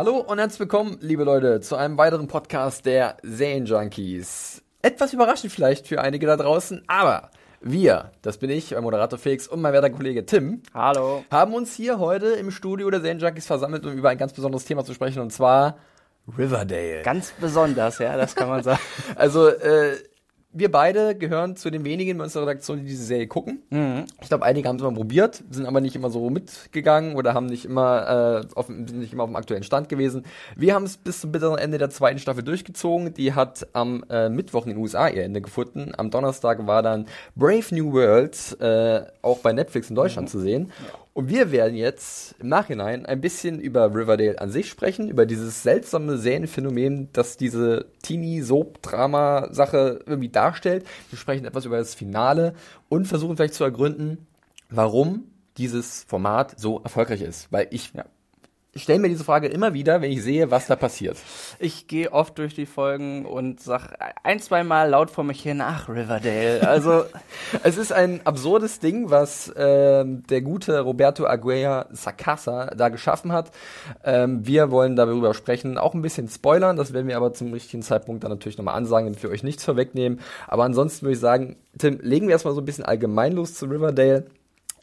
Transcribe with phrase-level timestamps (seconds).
[0.00, 4.62] Hallo und herzlich willkommen, liebe Leute, zu einem weiteren Podcast der Serienjunkies.
[4.80, 9.46] Etwas überraschend vielleicht für einige da draußen, aber wir, das bin ich, mein Moderator Felix
[9.46, 11.22] und mein werter Kollege Tim, Hallo.
[11.30, 14.86] haben uns hier heute im Studio der Serienjunkies versammelt, um über ein ganz besonderes Thema
[14.86, 15.76] zu sprechen, und zwar
[16.38, 17.02] Riverdale.
[17.02, 18.80] Ganz besonders, ja, das kann man sagen.
[19.16, 19.98] Also, äh,
[20.52, 23.62] wir beide gehören zu den wenigen bei unserer Redaktion, die diese Serie gucken.
[23.70, 24.06] Mhm.
[24.20, 27.46] Ich glaube, einige haben es mal probiert, sind aber nicht immer so mitgegangen oder haben
[27.46, 30.24] nicht immer, äh, auf, sind nicht immer auf dem aktuellen Stand gewesen.
[30.56, 33.14] Wir haben es bis zum bitteren Ende der zweiten Staffel durchgezogen.
[33.14, 35.92] Die hat am äh, Mittwoch in den USA ihr Ende gefunden.
[35.96, 37.06] Am Donnerstag war dann
[37.36, 40.72] Brave New World äh, auch bei Netflix in Deutschland zu sehen.
[41.12, 45.62] Und wir werden jetzt im Nachhinein ein bisschen über Riverdale an sich sprechen, über dieses
[45.62, 50.86] seltsame Serienphänomen, das diese Teenie-Soap-Drama-Sache irgendwie darstellt.
[51.10, 52.54] Wir sprechen etwas über das Finale
[52.88, 54.26] und versuchen vielleicht zu ergründen,
[54.68, 55.24] warum
[55.56, 57.50] dieses Format so erfolgreich ist.
[57.50, 57.92] Weil ich,
[58.72, 61.16] ich stelle mir diese Frage immer wieder, wenn ich sehe, was da passiert.
[61.58, 65.60] Ich gehe oft durch die Folgen und sag ein, zwei Mal laut vor mich hin,
[65.60, 66.66] ach, Riverdale.
[66.66, 67.04] Also,
[67.62, 73.50] Es ist ein absurdes Ding, was ähm, der gute Roberto Aguirre Sacasa da geschaffen hat.
[74.04, 77.82] Ähm, wir wollen darüber sprechen, auch ein bisschen spoilern, das werden wir aber zum richtigen
[77.82, 80.20] Zeitpunkt dann natürlich nochmal ansagen, damit wir euch nichts vorwegnehmen.
[80.46, 83.66] Aber ansonsten würde ich sagen, Tim, legen wir erstmal so ein bisschen allgemein los zu
[83.66, 84.26] Riverdale.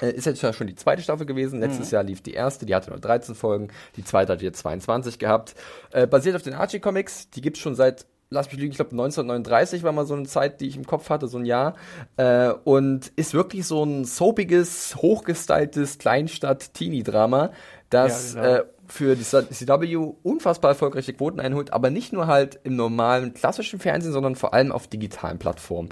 [0.02, 1.60] Äh, Ist jetzt ja schon die zweite Staffel gewesen.
[1.60, 3.70] Letztes Jahr lief die erste, die hatte nur 13 Folgen.
[3.96, 5.56] Die zweite hat jetzt 22 gehabt.
[5.92, 7.30] Äh, basiert auf den Archie Comics.
[7.32, 10.62] Die gibt's schon seit, lass mich lügen, ich glaube 1939 war mal so eine Zeit,
[10.62, 11.76] die ich im Kopf hatte, so ein Jahr.
[12.18, 17.52] Äh, und ist wirklich so ein soapiges, hochgestyltes Kleinstadt-Teenie-Drama,
[17.90, 18.56] das Ja, genau.
[18.56, 23.80] äh, für die CW unfassbar erfolgreiche Quoten einholt, aber nicht nur halt im normalen klassischen
[23.80, 25.90] Fernsehen, sondern vor allem auf digitalen Plattformen.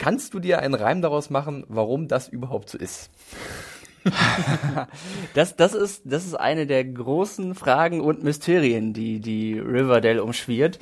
[0.00, 3.10] Kannst du dir einen Reim daraus machen, warum das überhaupt so ist?
[5.34, 10.78] das, das, ist, das ist eine der großen Fragen und Mysterien, die, die Riverdale umschwirrt.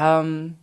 [0.00, 0.54] Ähm,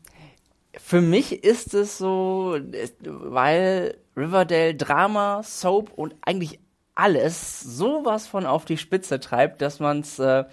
[0.77, 2.57] für mich ist es so,
[3.01, 6.61] weil Riverdale Drama, Soap und eigentlich
[6.95, 10.45] alles sowas von auf die Spitze treibt, dass man es äh,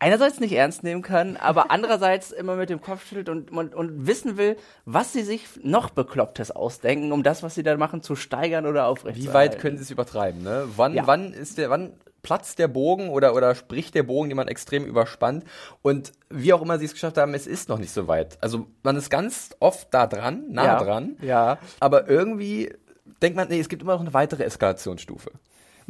[0.00, 4.06] einerseits nicht ernst nehmen kann, aber andererseits immer mit dem Kopf schüttelt und, und, und
[4.06, 8.16] wissen will, was sie sich noch Beklopptes ausdenken, um das, was sie da machen, zu
[8.16, 9.30] steigern oder aufrechtzuerhalten.
[9.30, 10.42] Wie weit können sie es übertreiben?
[10.42, 10.64] Ne?
[10.76, 11.06] Wann, Ja.
[11.06, 14.84] wann ist der, wann platzt der Bogen oder, oder spricht der Bogen, den man extrem
[14.84, 15.44] überspannt?
[15.82, 18.36] Und wie auch immer sie es geschafft haben, es ist noch nicht so weit.
[18.42, 20.82] Also man ist ganz oft da dran, nah Ja.
[20.82, 21.58] dran, Ja.
[21.78, 22.74] aber irgendwie
[23.22, 25.30] denkt man, nee, es gibt immer noch eine weitere Eskalationsstufe.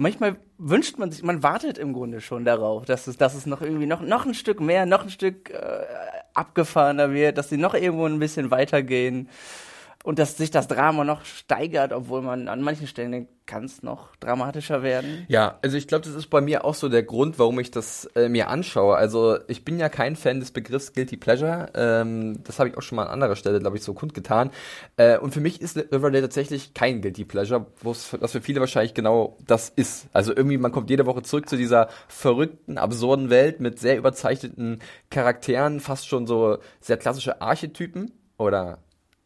[0.03, 3.61] Manchmal wünscht man sich, man wartet im Grunde schon darauf, dass es, dass es noch
[3.61, 5.85] irgendwie noch, noch ein Stück mehr, noch ein Stück äh,
[6.33, 9.29] abgefahrener wird, dass sie noch irgendwo ein bisschen weitergehen
[10.03, 13.83] und dass sich das Drama noch steigert, obwohl man an manchen Stellen denkt, kann es
[13.83, 15.27] noch dramatischer werden.
[15.29, 18.05] Ja, also ich glaube, das ist bei mir auch so der Grund, warum ich das
[18.15, 18.95] äh, mir anschaue.
[18.97, 21.69] Also ich bin ja kein Fan des Begriffs Guilty Pleasure.
[21.75, 24.51] Ähm, das habe ich auch schon mal an anderer Stelle, glaube ich, so kundgetan.
[24.97, 29.37] Äh, und für mich ist Riverdale tatsächlich kein Guilty Pleasure, was für viele wahrscheinlich genau
[29.45, 30.07] das ist.
[30.13, 34.79] Also irgendwie, man kommt jede Woche zurück zu dieser verrückten, absurden Welt mit sehr überzeichneten
[35.11, 38.79] Charakteren, fast schon so sehr klassische Archetypen oder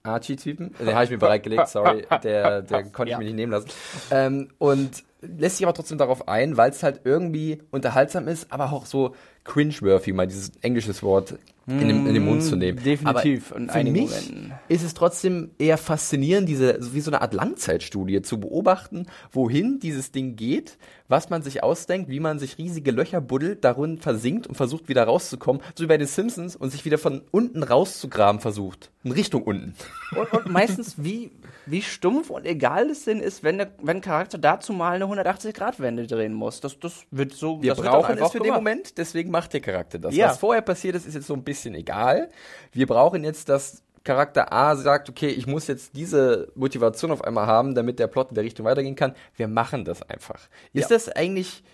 [0.05, 0.75] Archie-Typen.
[0.79, 2.07] Den habe ich mir bereitgelegt, sorry.
[2.23, 3.19] Der, der konnte ich Ja.
[3.19, 3.69] mir nicht nehmen lassen.
[4.11, 8.73] Ähm, und lässt sich aber trotzdem darauf ein, weil es halt irgendwie unterhaltsam ist, aber
[8.73, 11.37] auch so cringeworthy, mal dieses englisches Wort
[11.67, 12.83] in, den, in den Mund zu nehmen.
[12.83, 14.53] definitiv, Aber für mich Momenten.
[14.69, 20.13] ist es trotzdem eher faszinierend, diese, wie so eine Art Langzeitstudie zu beobachten, wohin dieses
[20.13, 20.77] Ding geht,
[21.09, 25.05] was man sich ausdenkt, wie man sich riesige Löcher buddelt, darin versinkt und versucht wieder
[25.05, 28.91] rauszukommen, so wie bei den Simpsons und sich wieder von unten rauszugraben versucht.
[29.03, 29.75] In Richtung unten.
[30.17, 31.31] Und, und meistens, wie,
[31.67, 35.05] wie stumpf und egal es denn ist, wenn, der, wenn ein Charakter dazu mal eine
[35.05, 36.61] 180-Grad-Wende drehen muss.
[36.61, 37.63] Das, das wird so.
[37.63, 38.61] Wir das brauchen es für den gemacht.
[38.61, 40.15] Moment, deswegen macht der Charakter das.
[40.15, 40.29] Ja.
[40.29, 42.31] Was vorher passiert ist, ist jetzt so ein bisschen egal.
[42.73, 47.47] Wir brauchen jetzt, dass Charakter A sagt, okay, ich muss jetzt diese Motivation auf einmal
[47.47, 49.15] haben, damit der Plot in der Richtung weitergehen kann.
[49.37, 50.41] Wir machen das einfach.
[50.73, 50.97] Ist Ja.
[50.97, 51.65] das eigentlich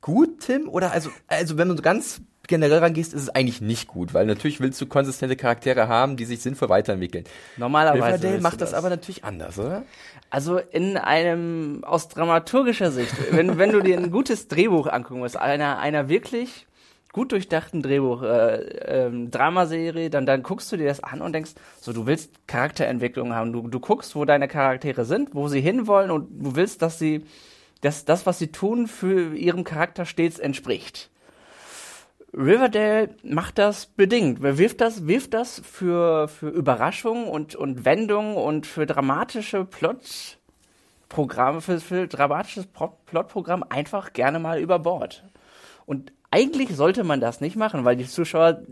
[0.00, 0.68] gut, Tim?
[0.68, 4.26] Oder also, also wenn man so ganz generell rangehst, ist es eigentlich nicht gut, weil
[4.26, 7.24] natürlich willst du konsistente Charaktere haben, die sich sinnvoll weiterentwickeln.
[7.56, 8.78] Normalerweise Riverdale macht du das das.
[8.78, 9.84] aber natürlich anders, oder?
[10.30, 15.36] Also in einem, aus dramaturgischer Sicht, wenn, wenn du dir ein gutes Drehbuch angucken musst,
[15.36, 16.66] einer, einer wirklich
[17.12, 21.52] gut durchdachten Drehbuch, äh, ähm, Dramaserie, dann, dann guckst du dir das an und denkst,
[21.80, 23.52] so, du willst Charakterentwicklung haben.
[23.52, 27.24] Du, du guckst, wo deine Charaktere sind, wo sie hinwollen und du willst, dass sie,
[27.80, 31.10] dass das, was sie tun, für ihrem Charakter stets entspricht.
[32.32, 34.40] Riverdale macht das bedingt.
[34.40, 41.80] Wirft das, wirft das für, für Überraschungen und, und Wendungen und für dramatische Plotprogramme, für,
[41.80, 45.24] für dramatisches Pro- Plotprogramm einfach gerne mal über Bord.
[45.86, 48.62] Und eigentlich sollte man das nicht machen, weil die Zuschauer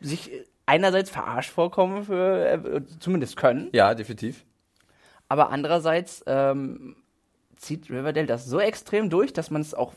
[0.00, 0.30] sich
[0.66, 4.44] einerseits verarscht vorkommen, für, äh, zumindest können, Ja, definitiv.
[5.28, 6.96] aber andererseits ähm,
[7.56, 9.92] zieht Riverdale das so extrem durch, dass man es auch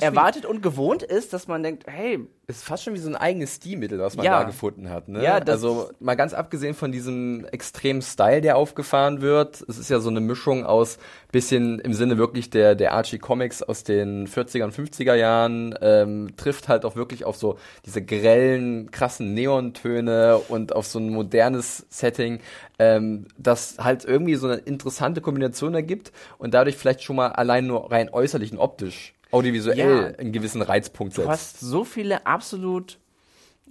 [0.00, 3.56] erwartet und gewohnt ist, dass man denkt, hey, ist fast schon wie so ein eigenes
[3.56, 4.38] Stilmittel, was man Ja.
[4.40, 5.08] da gefunden hat.
[5.08, 5.22] Ne?
[5.22, 9.62] Ja, das- also mal ganz abgesehen von diesem extremen Style, der aufgefahren wird.
[9.68, 10.98] Es ist ja so eine Mischung aus
[11.30, 16.28] bisschen im Sinne wirklich der, der Archie Comics aus den 40er und 50er Jahren, ähm,
[16.38, 21.86] trifft halt auch wirklich auf so diese grellen, krassen Neontöne und auf so ein modernes
[21.90, 22.40] Setting,
[22.78, 27.66] ähm, das halt irgendwie so eine interessante Kombination ergibt und dadurch vielleicht schon mal allein
[27.66, 29.76] nur rein äußerlich und optisch, audiovisuell
[30.12, 30.18] Ja.
[30.18, 31.26] einen gewissen Reizpunkt setzt.
[31.26, 32.98] Du hast so viele absolut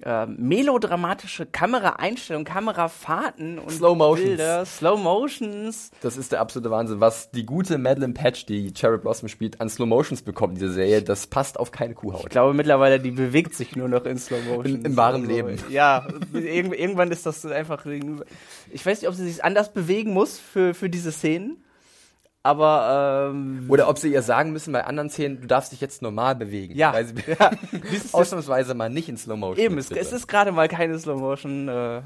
[0.03, 4.27] äh, melodramatische Kameraeinstellungen, Kamerafahrten und Slow Motions.
[4.27, 5.89] Bilder, Slow Motions.
[6.01, 6.99] Das ist der absolute Wahnsinn.
[7.01, 11.01] Was die gute Madeline Patch, die Cherry Blossom spielt, an Slow Motions bekommt, diese Serie,
[11.01, 12.29] das passt auf keine Ich Kuhhaut.
[12.29, 14.75] glaube mittlerweile, die bewegt sich nur noch in Slow Motion.
[14.75, 15.57] In- im wahren Leben.
[15.69, 17.83] Ja, irgend, irgendwann ist das einfach.
[18.71, 21.57] Ich weiß nicht, ob sie sich anders bewegen muss für, für diese Szenen.
[22.47, 26.01] Aber ähm, Oder ob sie ihr sagen müssen bei anderen Szenen, du darfst dich jetzt
[26.01, 26.75] normal bewegen.
[26.75, 26.93] Ja.
[26.93, 27.51] Weil sie Ja.
[28.13, 29.65] Ausnahmsweise mal nicht in Slow Motion.
[29.65, 31.67] eben, es, es ist gerade mal keine Slow Motion.
[31.67, 32.01] Äh,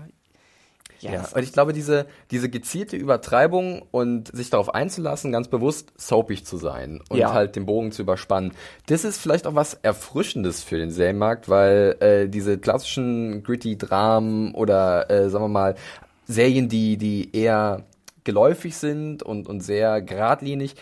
[0.99, 6.45] Ja, und ich glaube, diese, diese gezielte Übertreibung und sich darauf einzulassen, ganz bewusst soapig
[6.45, 7.33] zu sein und Ja.
[7.33, 8.51] halt den Bogen zu überspannen,
[8.87, 14.53] das ist vielleicht auch was Erfrischendes für den Serienmarkt, weil äh, diese klassischen gritty Dramen
[14.53, 15.75] oder äh, sagen wir mal
[16.27, 17.83] Serien, die, die eher
[18.23, 20.75] geläufig sind und, und sehr geradlinig,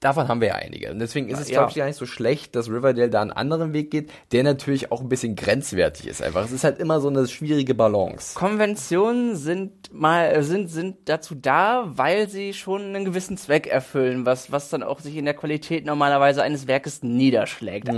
[0.00, 0.92] Davon haben wir ja einige.
[0.92, 1.54] Und deswegen ist es, Ja.
[1.58, 4.92] glaube ich, gar nicht so schlecht, dass Riverdale da einen anderen Weg geht, der natürlich
[4.92, 6.44] auch ein bisschen grenzwertig ist einfach.
[6.44, 8.36] Es ist halt immer so eine schwierige Balance.
[8.38, 14.52] Konventionen sind mal sind sind dazu da, weil sie schon einen gewissen Zweck erfüllen, was
[14.52, 17.90] was dann auch sich in der Qualität normalerweise eines Werkes niederschlägt.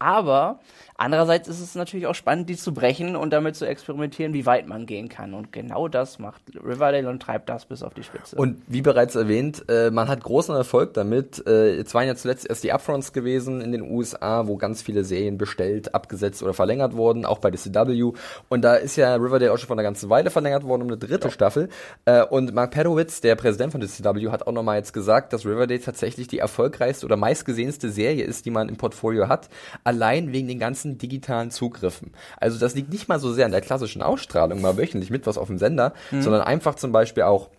[0.00, 0.58] Aber
[0.96, 4.66] andererseits ist es natürlich auch spannend, die zu brechen und damit zu experimentieren, wie weit
[4.66, 5.34] man gehen kann.
[5.34, 8.36] Und genau das macht Riverdale und treibt das bis auf die Spitze.
[8.36, 11.44] Und wie bereits erwähnt, äh, man hat großen Erfolg damit.
[11.46, 15.04] Äh, jetzt waren ja zuletzt erst die Upfronts gewesen in den USA, wo ganz viele
[15.04, 18.12] Serien bestellt, abgesetzt oder verlängert wurden, auch bei der CW.
[18.48, 20.98] Und da ist ja Riverdale auch schon vor einer ganzen Weile verlängert worden um eine
[20.98, 21.68] dritte Staffel.
[22.04, 25.44] Äh, und Mark Pedowitz, der Präsident von der CW, hat auch nochmal jetzt gesagt, dass
[25.44, 29.48] Riverdale tatsächlich die erfolgreichste oder meistgesehenste Serie ist, die man im Portfolio hat,
[29.82, 32.12] allein wegen den ganzen digitalen Zugriffen.
[32.38, 35.38] Also das liegt nicht mal so sehr an der klassischen Ausstrahlung, mal wöchentlich mit was
[35.38, 35.92] auf dem Sender,
[36.22, 37.50] sondern einfach zum Beispiel auch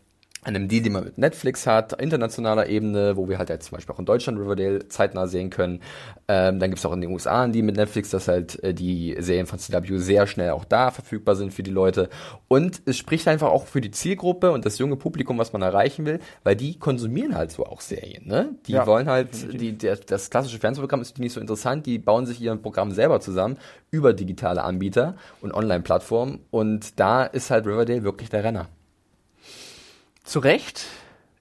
[0.45, 3.95] einem Deal, den man mit Netflix hat, internationaler Ebene, wo wir halt jetzt zum Beispiel
[3.95, 5.81] auch in Deutschland Riverdale zeitnah sehen können.
[6.27, 9.15] Ähm, dann gibt's auch in den USA einen Deal mit Netflix, dass halt äh, die
[9.19, 12.09] Serien von CW sehr schnell auch da verfügbar sind für die Leute.
[12.47, 16.05] Und es spricht einfach auch für die Zielgruppe und das junge Publikum, was man erreichen
[16.05, 18.27] will, weil die konsumieren halt so auch Serien.
[18.27, 18.55] Ne?
[18.67, 22.25] Die Ja, wollen halt, die, der, das klassische Fernsehprogramm ist nicht so interessant, die bauen
[22.25, 23.57] sich ihr Programm selber zusammen
[23.91, 26.39] über digitale Anbieter und Online-Plattformen.
[26.51, 28.67] Und da ist halt Riverdale wirklich der Renner.
[30.25, 30.87] Zu Recht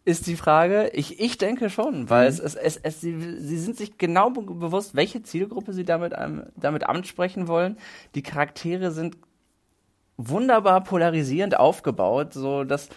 [0.04, 0.90] ist die Frage.
[0.92, 4.42] Ich, ich denke schon, weil es, es, es, es sie, sie sind sich genau be
[4.42, 6.12] bewusst, welche Zielgruppe sie damit,
[6.54, 7.78] damit ansprechen wollen.
[8.14, 9.16] Die Charaktere sind
[10.18, 12.90] wunderbar polarisierend aufgebaut, so dass,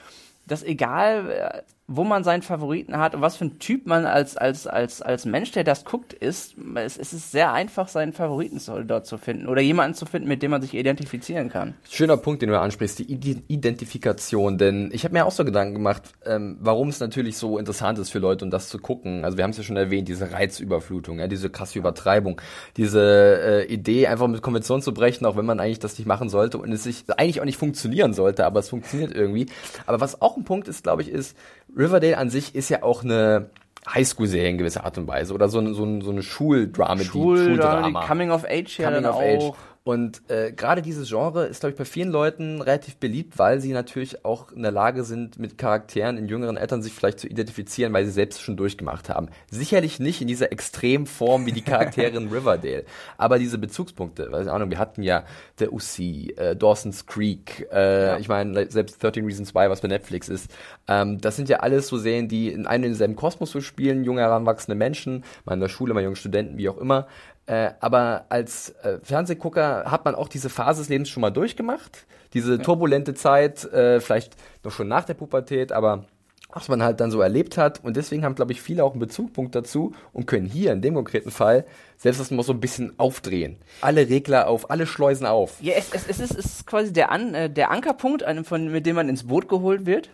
[0.46, 4.36] dass egal, äh, wo man seinen Favoriten hat und was für ein Typ man als,
[4.36, 8.60] als, als, als Mensch, der das guckt, ist, es, es ist sehr einfach, seinen Favoriten
[8.86, 11.76] dort zu finden oder jemanden zu finden, mit dem man sich identifizieren kann.
[11.90, 14.58] Schöner Punkt, den du ansprichst, die Ide- Identifikation.
[14.58, 18.10] Denn ich habe mir auch so Gedanken gemacht, ähm, warum es natürlich so interessant ist
[18.10, 19.24] für Leute, um das zu gucken.
[19.24, 22.42] Also wir haben es ja schon erwähnt, diese Reizüberflutung, ja, diese krasse Übertreibung,
[22.76, 26.28] diese äh, Idee, einfach mit Konvention zu brechen, auch wenn man eigentlich das nicht machen
[26.28, 29.46] sollte und es sich eigentlich auch nicht funktionieren sollte, aber es funktioniert irgendwie.
[29.86, 31.38] Aber was auch ein Punkt ist, glaube ich, ist,
[31.78, 33.50] Riverdale an sich ist ja auch eine
[33.94, 37.38] Highschool-Serie in gewisser Art und Weise oder so, eine- so, eine- so eine Schuldrama, Schul,
[37.46, 38.06] Schuldrama.
[38.06, 39.22] Coming of Age ja Coming dann of auch.
[39.22, 39.58] Age.
[39.88, 43.72] Und äh, gerade dieses Genre ist, glaube ich, bei vielen Leuten relativ beliebt, weil sie
[43.72, 47.94] natürlich auch in der Lage sind, mit Charakteren in jüngeren Eltern sich vielleicht zu identifizieren,
[47.94, 49.30] weil sie selbst schon durchgemacht haben.
[49.50, 52.84] Sicherlich nicht in dieser Extremform wie die Charaktere in Riverdale,
[53.18, 55.24] aber diese Bezugspunkte, weiß ich Ahnung, wir hatten ja
[55.60, 56.00] der UC,
[56.36, 58.18] äh, Dawson's Creek, äh, ja.
[58.18, 60.52] ich meine, selbst 13 Reasons Why, was bei Netflix ist,
[60.90, 64.04] ähm, das sind ja alles so Serien, die in einem und denselben Kosmos so spielen,
[64.04, 67.08] junge heranwachsende Menschen, mal in der Schule, mal junge Studenten, wie auch immer,
[67.48, 72.06] äh, aber als äh, Fernsehgucker hat man auch diese Phase des Lebens schon mal durchgemacht.
[72.34, 72.58] Diese ja.
[72.58, 76.06] turbulente Zeit, äh, vielleicht noch schon nach der Pubertät, aber
[76.50, 77.84] was man halt dann so erlebt hat.
[77.84, 80.94] Und deswegen haben, glaube ich, viele auch einen Bezugpunkt dazu und können hier in dem
[80.96, 81.66] konkreten Fall
[81.98, 83.58] selbst das mal so ein bisschen aufdrehen.
[83.82, 85.62] Alle Regler auf, alle Schleusen auf.
[85.62, 88.72] Ja, es, es, es, ist, es ist quasi der, An, äh, der Ankerpunkt, einem von,
[88.72, 90.10] mit dem man ins Boot geholt wird.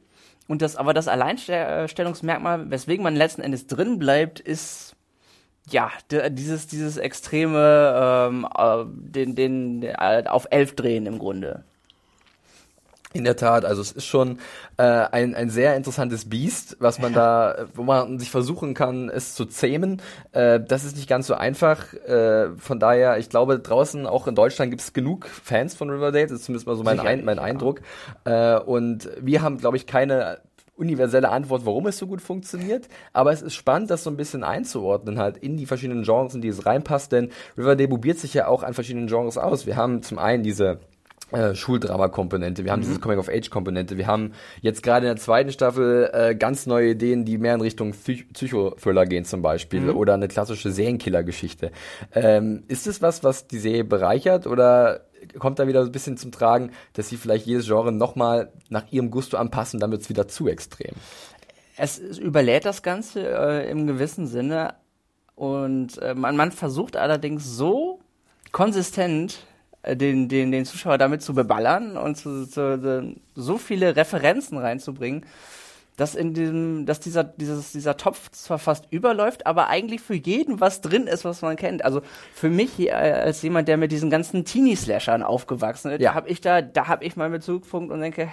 [0.48, 4.96] Und das, aber das Alleinstellungsmerkmal, weswegen man letzten Endes drin bleibt, ist
[5.70, 5.92] ja,
[6.30, 11.64] dieses, dieses extreme, ähm, äh, den, den, äh, auf elf drehen im Grunde.
[13.16, 14.40] In der Tat, also es ist schon
[14.78, 17.54] äh, ein, ein sehr interessantes Biest, was man ja.
[17.54, 20.02] da, wo man sich versuchen kann, es zu zähmen.
[20.32, 21.94] Äh, das ist nicht ganz so einfach.
[21.94, 26.26] Äh, von daher, ich glaube, draußen auch in Deutschland gibt es genug Fans von Riverdale,
[26.26, 27.82] das ist zumindest mal so mein, ein, mein Eindruck.
[28.26, 30.40] Äh, und wir haben, glaube ich, keine
[30.76, 34.44] universelle Antwort, warum es so gut funktioniert, aber es ist spannend, das so ein bisschen
[34.44, 38.48] einzuordnen, halt in die verschiedenen Genres, in die es reinpasst, denn Riverdale probiert sich ja
[38.48, 39.66] auch an verschiedenen Genres aus.
[39.66, 40.80] Wir haben zum einen diese
[41.32, 42.86] äh, Schuldrama-Komponente, wir haben mhm.
[42.86, 47.38] diese Coming-of-Age-Komponente, wir haben jetzt gerade in der zweiten Staffel äh, ganz neue Ideen, die
[47.38, 49.96] mehr in Richtung Psych Psychothriller gehen zum Beispiel mhm.
[49.96, 51.72] oder eine klassische Serienkiller-Geschichte.
[52.14, 55.02] Ähm, ist es was, was die Serie bereichert oder
[55.40, 59.12] kommt da wieder ein bisschen zum Tragen, dass sie vielleicht jedes Genre nochmal nach ihrem
[59.12, 60.94] Gusto anpassen, dann wird es wieder zu extrem.
[61.78, 64.76] Es überlädt das Ganze äh, im gewissen Sinne
[65.36, 68.00] und äh, man, man versucht allerdings so
[68.52, 69.40] konsistent
[69.82, 75.26] äh, den, den, den Zuschauer damit zu beballern und zu, zu, so viele Referenzen reinzubringen,
[75.96, 80.60] dass in diesem, dass dieser, dieses, dieser Topf zwar fast überläuft, aber eigentlich für jeden
[80.60, 81.86] was drin ist, was man kennt.
[81.86, 82.02] Also
[82.34, 86.14] für mich äh, als jemand, der mit diesen ganzen Teenie-Slashern aufgewachsen ist, ja.
[86.14, 88.30] habe ich da, da habe ich mal Bezugpunkt und denke,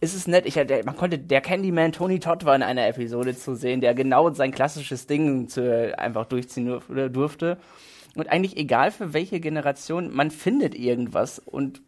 [0.00, 0.46] ist es nett.
[0.46, 3.94] Ich, der, man konnte, der Candyman Tony Todd war in einer Episode zu sehen, der
[3.94, 6.80] genau sein klassisches Ding zu, einfach durchziehen
[7.12, 7.58] durfte.
[8.14, 11.38] Und eigentlich egal für welche Generation, man findet irgendwas.
[11.38, 11.82] Und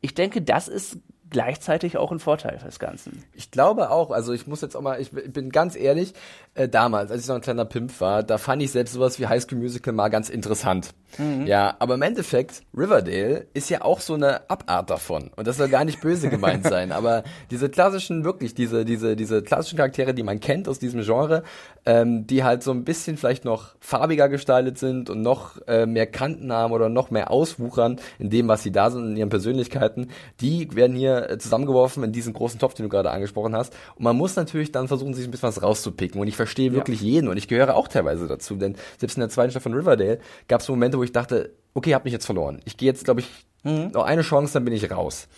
[0.00, 0.98] ich denke, das ist
[1.34, 3.10] gleichzeitig auch ein Vorteil fürs Ganze.
[3.32, 6.14] Ich glaube auch, also ich muss jetzt auch mal, ich bin ganz ehrlich,
[6.54, 9.26] äh, damals, als ich noch ein kleiner Pimp war, da fand ich selbst sowas wie
[9.26, 10.94] High School Musical mal ganz interessant.
[11.18, 11.46] Mhm.
[11.46, 15.30] Ja, aber im Endeffekt, Riverdale ist ja auch so eine Abart davon.
[15.34, 16.92] Und das soll gar nicht böse gemeint sein.
[17.04, 21.42] Aber diese klassischen, wirklich, diese, diese, diese klassischen Charaktere, die man kennt aus diesem Genre,
[21.86, 26.06] ähm, die halt so ein bisschen vielleicht noch farbiger gestaltet sind und noch äh, mehr
[26.06, 30.08] Kanten haben oder noch mehr auswuchern in dem, was sie da sind, in ihren Persönlichkeiten,
[30.40, 33.74] die werden hier äh, zusammengeworfen in diesen großen Topf, den du gerade angesprochen hast.
[33.96, 36.20] Und man muss natürlich dann versuchen, sich ein bisschen was rauszupicken.
[36.20, 37.08] Und ich verstehe wirklich ja.
[37.08, 40.18] jeden und ich gehöre auch teilweise dazu, denn selbst in der zweiten Staffel von Riverdale
[40.48, 42.60] gab es Momente, wo ich dachte, okay, hab mich jetzt verloren.
[42.64, 43.28] Ich gehe jetzt, glaube ich,
[43.62, 43.90] mhm.
[43.92, 45.28] noch eine Chance, dann bin ich raus.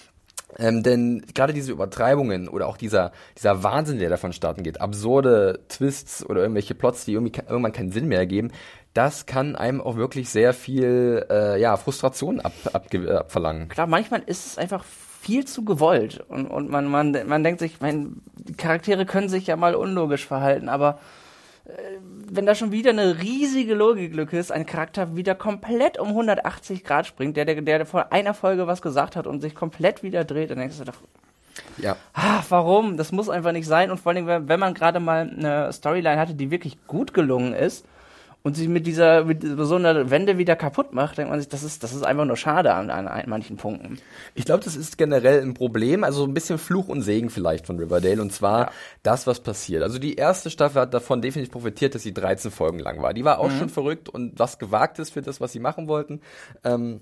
[0.59, 5.61] Ähm, denn gerade diese Übertreibungen oder auch dieser, dieser Wahnsinn, der davon starten geht, absurde
[5.69, 8.53] Twists oder irgendwelche Plots, die irgendwie irgendwann keinen Sinn mehr ergeben,
[8.97, 13.69] das kann einem auch wirklich sehr viel äh, ja, Frustration ab, ab, abverlangen.
[13.69, 17.81] Klar, manchmal ist es einfach viel zu gewollt und, und man, man, man denkt sich,
[17.81, 21.01] mein, die Charaktere können sich ja mal unlogisch verhalten, aber
[21.65, 21.73] äh,
[22.31, 27.07] wenn da schon wieder eine riesige Logiklücke ist, ein Charakter wieder komplett um 180 Grad
[27.07, 30.51] springt, der, der, der vor einer Folge was gesagt hat und sich komplett wieder dreht,
[30.51, 31.03] dann denkst du doch,
[31.79, 31.97] ja.
[32.13, 32.97] Ah, warum?
[32.97, 33.91] Das muss einfach nicht sein.
[33.91, 37.87] Und vor allem, wenn man gerade mal eine Storyline hatte, die wirklich gut gelungen ist,
[38.47, 41.65] und sich mit dieser, mit so einer Wende wieder kaputt macht, denkt man sich, das
[41.65, 43.99] ist, das ist einfach nur schade an, an, an manchen Punkten.
[44.37, 47.77] Ich glaube, das ist generell ein Problem, also ein bisschen Fluch und Segen vielleicht von
[47.77, 48.73] Riverdale, und zwar ja.
[49.03, 49.83] das, was passiert.
[49.83, 53.15] Also die erste Staffel hat davon definitiv profitiert, dass sie 13 Folgen lang war.
[53.15, 53.59] Die war auch mhm.
[53.59, 56.21] schon verrückt und was gewagt ist für das, was sie machen wollten.
[56.63, 57.01] Ähm,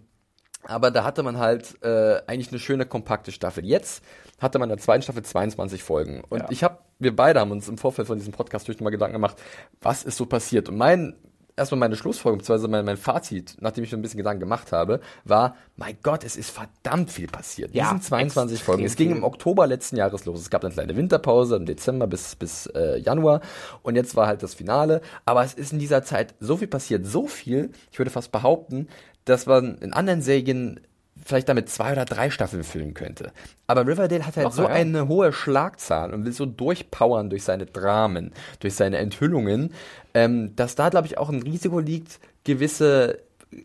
[0.62, 3.66] aber da hatte man halt äh, eigentlich eine schöne kompakte Staffel.
[3.66, 4.02] Jetzt
[4.40, 6.24] hatte man in der zweiten Staffel 22 Folgen.
[6.30, 6.46] Und ja.
[6.48, 9.36] ich habe, wir beide haben uns im Vorfeld von diesem Podcast durch mal Gedanken gemacht,
[9.82, 10.70] was ist so passiert.
[10.70, 11.16] Und mein
[11.56, 15.00] erstmal meine Schlussfolgerung, beziehungsweise mein, mein Fazit, nachdem ich mir ein bisschen Gedanken gemacht habe,
[15.24, 17.74] war, mein Gott, es ist verdammt viel passiert.
[17.74, 18.84] Ja, sind 22 Folgen.
[18.84, 20.40] Es ging im Oktober letzten Jahres los.
[20.40, 23.40] Es gab eine kleine Winterpause im Dezember bis, bis äh, Januar
[23.82, 25.00] und jetzt war halt das Finale.
[25.24, 28.88] Aber es ist in dieser Zeit so viel passiert, so viel, ich würde fast behaupten,
[29.24, 30.80] dass man in anderen Serien
[31.24, 33.32] vielleicht damit zwei oder drei Staffeln füllen könnte.
[33.66, 34.68] Aber Riverdale hat halt Ach, so ja.
[34.68, 39.72] eine hohe Schlagzahl und will so durchpowern durch seine Dramen, durch seine Enthüllungen,
[40.12, 43.20] ähm, dass da, glaube ich, auch ein Risiko liegt, gewisse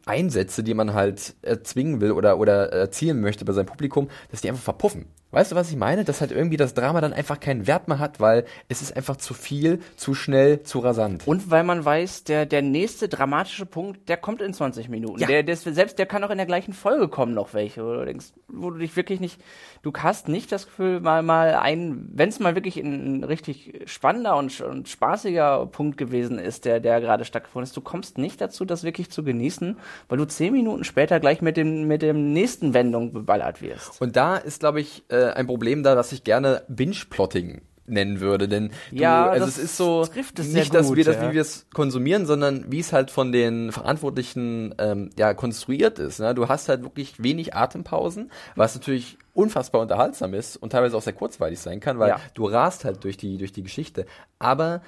[0.06, 4.50] Einsätze, die man halt erzwingen will oder, oder erzielen möchte bei seinem Publikum, dass die
[4.50, 5.06] einfach verpuffen.
[5.32, 6.04] Weißt du, was ich meine?
[6.04, 9.16] Dass halt irgendwie das Drama dann einfach keinen Wert mehr hat, weil es ist einfach
[9.18, 11.28] zu viel, zu schnell, zu rasant.
[11.28, 15.20] Und weil man weiß, der, der nächste dramatische Punkt, der kommt in 20 Minuten.
[15.20, 15.28] Ja.
[15.28, 17.94] Der, der ist, selbst der kann auch in der gleichen Folge kommen noch welche, wo
[17.94, 19.40] du denkst, wo du dich wirklich nicht,
[19.84, 23.84] du hast nicht das Gefühl, mal, mal ein, wenn es mal wirklich ein, ein, richtig
[23.86, 28.42] spannender und, und spaßiger Punkt gewesen ist, der, der gerade stattgefunden ist, du kommst nicht
[28.42, 32.34] dazu, das wirklich zu genießen, weil du zehn Minuten später gleich mit dem, mit dem
[32.34, 34.02] nächsten Wendung beballert wirst.
[34.02, 38.48] Und da ist, glaube ich, äh, ein Problem da, dass ich gerne Binge-Plotting nennen würde,
[38.48, 41.30] denn du, ja, also es ist so es nicht, dass gut, wir das, ja.
[41.30, 46.20] wie wir es konsumieren, sondern wie es halt von den Verantwortlichen ähm, ja konstruiert ist.
[46.20, 46.34] Ne?
[46.36, 51.14] Du hast halt wirklich wenig Atempausen, was natürlich unfassbar unterhaltsam ist und teilweise auch sehr
[51.14, 52.20] kurzweilig sein kann, weil Ja.
[52.34, 54.06] du rast halt durch die durch die Geschichte,
[54.38, 54.82] aber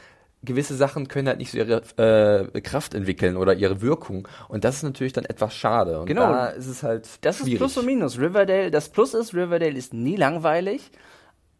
[0.44, 4.78] gewisse Sachen können halt nicht so ihre äh, Kraft entwickeln oder ihre Wirkung und das
[4.78, 6.22] ist natürlich dann etwas schade und Genau.
[6.22, 7.60] da ist es halt Das ist schwierig.
[7.60, 8.18] Plus und Minus.
[8.18, 10.90] Riverdale, das Plus ist, Riverdale ist nie langweilig.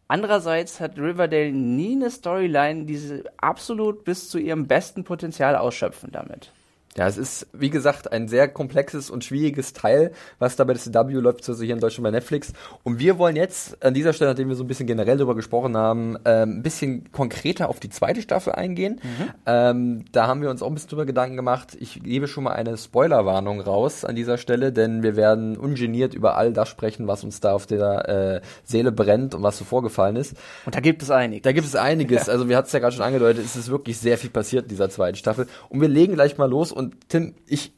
[0.08, 6.10] Andererseits hat Riverdale nie eine Storyline, die sie absolut bis zu ihrem besten Potenzial ausschöpfen
[6.12, 6.52] damit.
[6.96, 10.82] Ja, es ist, wie gesagt, ein sehr komplexes und schwieriges Teil, was da bei der
[10.82, 12.52] CW läuft, also hier in Deutschland bei Netflix.
[12.82, 15.74] Und wir wollen jetzt an dieser Stelle, nachdem wir so ein bisschen generell darüber gesprochen
[15.74, 19.00] haben, ähm, ein bisschen konkreter auf die zweite Staffel eingehen.
[19.46, 21.76] Ähm, da haben wir uns auch ein bisschen drüber Gedanken gemacht.
[21.80, 26.36] Ich gebe schon mal eine Spoilerwarnung raus an dieser Stelle, denn wir werden ungeniert über
[26.36, 30.16] all das sprechen, was uns da auf der äh, Seele brennt und was so vorgefallen
[30.16, 30.36] ist.
[30.66, 31.40] Und da gibt es einige.
[31.40, 32.28] Da gibt es einiges.
[32.32, 34.68] Also wir hatten es ja gerade schon angedeutet, es ist wirklich sehr viel passiert in
[34.70, 35.46] dieser zweiten Staffel.
[35.68, 36.72] Und wir legen gleich mal los.
[36.72, 37.72] Und Tim, ich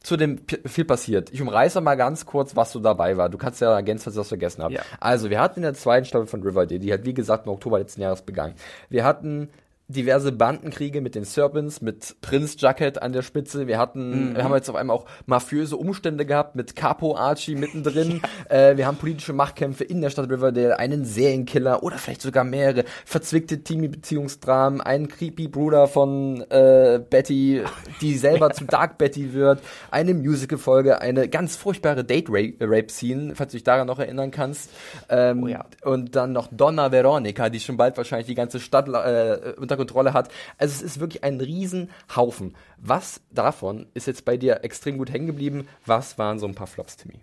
[0.00, 1.30] zu dem P- viel passiert.
[1.32, 3.30] Ich umreiße mal ganz kurz, was so dabei war.
[3.30, 4.74] Du kannst ja ergänzen, was ich vergessen habe.
[4.74, 4.82] Ja.
[5.00, 7.78] Also wir hatten in der zweiten Staffel von Riverdale, die hat wie gesagt im Oktober
[7.78, 8.54] letzten Jahres begangen.
[8.90, 9.48] Wir hatten
[9.88, 13.66] diverse Bandenkriege mit den Serpents, mit Prince Jacket an der Spitze.
[13.66, 18.22] Wir hatten, wir haben jetzt auf einmal auch mafiöse Umstände gehabt mit Capo Archie mittendrin.
[18.48, 22.84] äh, wir haben politische Machtkämpfe in der Stadt Riverdale, einen Serienkiller oder vielleicht sogar mehrere,
[23.04, 27.62] verzwickte Teenie-Beziehungsdramen, einen creepy Bruder von äh, Betty,
[28.00, 29.60] die selber zu Dark Betty wird,
[29.90, 34.70] eine Musical-Folge, eine ganz furchtbare Date-Rape-Scene, falls du dich daran noch erinnern kannst.
[35.08, 35.64] Ähm, Oh ja.
[35.82, 40.12] Und dann noch Donna Veronica, die schon bald wahrscheinlich die ganze Stadt äh, unter Kontrolle
[40.12, 40.30] hat.
[40.58, 42.54] Also es ist wirklich ein Riesenhaufen.
[42.78, 45.68] Was davon ist jetzt bei dir extrem gut hängen geblieben?
[45.86, 47.20] Was waren so ein paar Flops, Timmy?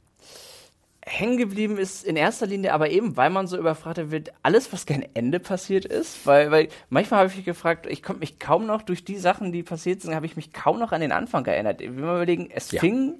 [1.06, 4.86] hängen geblieben ist in erster Linie aber eben, weil man so überfragt wird, alles, was
[4.86, 6.26] kein Ende passiert ist.
[6.26, 9.52] Weil, weil manchmal habe ich mich gefragt, ich konnte mich kaum noch durch die Sachen,
[9.52, 11.80] die passiert sind, habe ich mich kaum noch an den Anfang erinnert.
[11.80, 12.80] Wenn wir überlegen, es Ja.
[12.80, 13.20] fing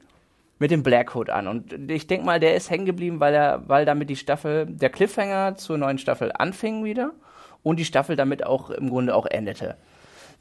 [0.60, 1.48] mit dem Blackhood an.
[1.48, 4.92] Und ich denke mal, der ist hängen geblieben, weil, er, weil damit die Staffel, der
[4.92, 7.14] Cliffhanger zur neuen Staffel anfing wieder
[7.64, 9.76] und die Staffel damit auch im Grunde auch endete.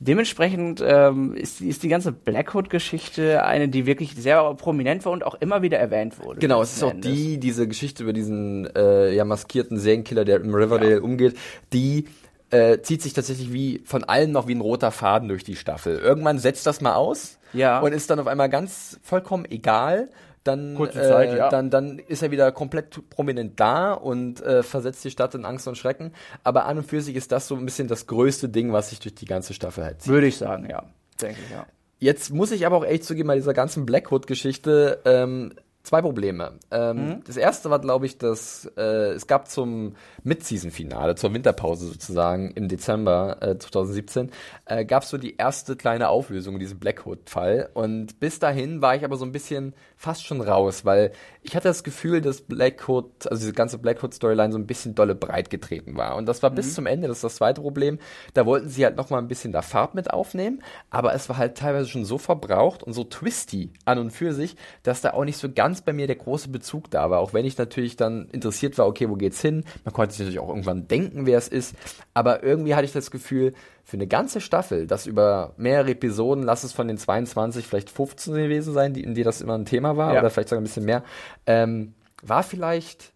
[0.03, 5.35] Dementsprechend ähm, ist, ist die ganze Blackhood-Geschichte eine, die wirklich sehr prominent war und auch
[5.35, 6.41] immer wieder erwähnt wurde.
[6.41, 7.13] Genau, es ist auch Endes.
[7.13, 11.37] die, diese Geschichte über diesen äh, ja, maskierten Serienkiller, der im Riverdale umgeht,
[11.75, 12.07] die
[12.49, 15.99] äh, zieht sich tatsächlich wie von allen noch wie ein roter Faden durch die Staffel.
[15.99, 17.81] Irgendwann setzt das mal aus Ja.
[17.81, 20.09] und ist dann auf einmal ganz vollkommen egal.
[20.45, 21.49] Dann, Kurze äh, Zeit, ja.
[21.51, 25.69] dann, dann ist er wieder komplett prominent da und äh, versetzt die Stadt in Angst
[25.69, 26.13] und Schrecken.
[26.45, 29.01] Aber an und für sich ist das so ein bisschen das größte Ding, was sich
[29.01, 30.13] durch die ganze Staffel halt zieht.
[30.13, 30.85] Würde ich sagen, ja.
[31.21, 31.67] Denke ich, ja.
[31.99, 36.53] Jetzt muss ich aber auch echt zugeben, bei dieser ganzen Blackhood-Geschichte ähm, zwei Probleme.
[36.71, 42.53] Ähm, Das erste war, glaube ich, dass äh, es gab zum Mid-Season-Finale, zur Winterpause sozusagen
[42.53, 44.31] im Dezember äh, 2017,
[44.67, 47.71] äh, gab es so die erste kleine Auflösung in diesem Blackhood-Fall.
[47.75, 51.69] Und bis dahin war ich aber so ein bisschen fast schon raus, weil ich hatte
[51.69, 56.17] das Gefühl, dass Blackhood, also diese ganze Blackhood-Storyline so ein bisschen dolle breit getreten war.
[56.17, 57.99] Und das war bis zum Ende, das ist das zweite Problem.
[58.33, 61.37] Da wollten sie halt noch mal ein bisschen da Farb mit aufnehmen, aber es war
[61.37, 65.27] halt teilweise schon so verbraucht und so twisty an und für sich, dass da auch
[65.27, 67.19] nicht so ganz bei mir der große Bezug da war.
[67.19, 69.65] Auch wenn ich natürlich dann interessiert war, okay, wo geht's hin?
[69.85, 71.75] Man konnte sich natürlich auch irgendwann denken, wer es ist.
[72.15, 73.53] Aber irgendwie hatte ich das Gefühl,
[73.85, 78.35] für eine ganze Staffel, das über mehrere Episoden, lass es von den 22, vielleicht 15
[78.35, 80.21] gewesen sein, die, in die das immer ein Thema war, Ja.
[80.21, 81.03] oder vielleicht sogar ein bisschen mehr,
[81.47, 83.13] ähm, war vielleicht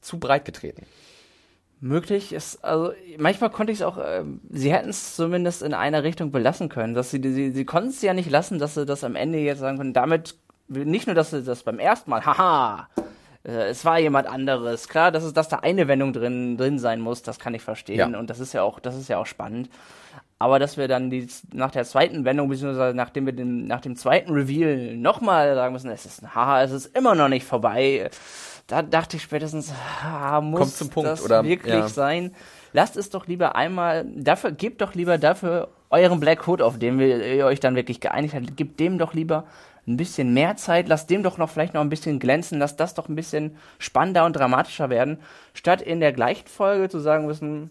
[0.00, 0.84] zu breit getreten.
[1.80, 6.02] Möglich ist, also manchmal konnte ich es auch, ähm, sie hätten es zumindest in einer
[6.02, 6.94] Richtung belassen können.
[6.94, 9.58] Dass sie, sie, sie konnten es ja nicht lassen, dass sie das am Ende jetzt
[9.58, 10.34] sagen können, damit,
[10.68, 12.88] nicht nur, dass sie das beim ersten Mal, haha,
[13.46, 14.88] äh, es war jemand anderes.
[14.88, 18.12] Klar, dass, es, dass da eine Wendung drin, drin sein muss, das kann ich verstehen.
[18.12, 18.18] Ja.
[18.18, 19.68] Und das ist ja auch, das ist ja auch spannend.
[20.38, 23.96] Aber dass wir dann die, nach der zweiten Wendung, beziehungsweise nachdem wir den, nach dem
[23.96, 28.10] zweiten Reveal nochmal sagen müssen, es ist ein Haha, es ist immer noch nicht vorbei.
[28.66, 31.44] Da dachte ich spätestens, ah, muss Punkt, das oder?
[31.44, 31.88] wirklich Ja.
[31.88, 32.34] sein?
[32.72, 36.98] Lasst es doch lieber einmal, dafür, gebt doch lieber dafür euren Black Hood, auf den
[36.98, 39.44] wir, ihr euch dann wirklich geeinigt habt, gebt dem doch lieber
[39.86, 42.94] ein bisschen mehr Zeit, lass dem doch noch vielleicht noch ein bisschen glänzen, lass das
[42.94, 45.18] doch ein bisschen spannender und dramatischer werden,
[45.52, 47.70] statt in der gleichen Folge zu sagen müssen,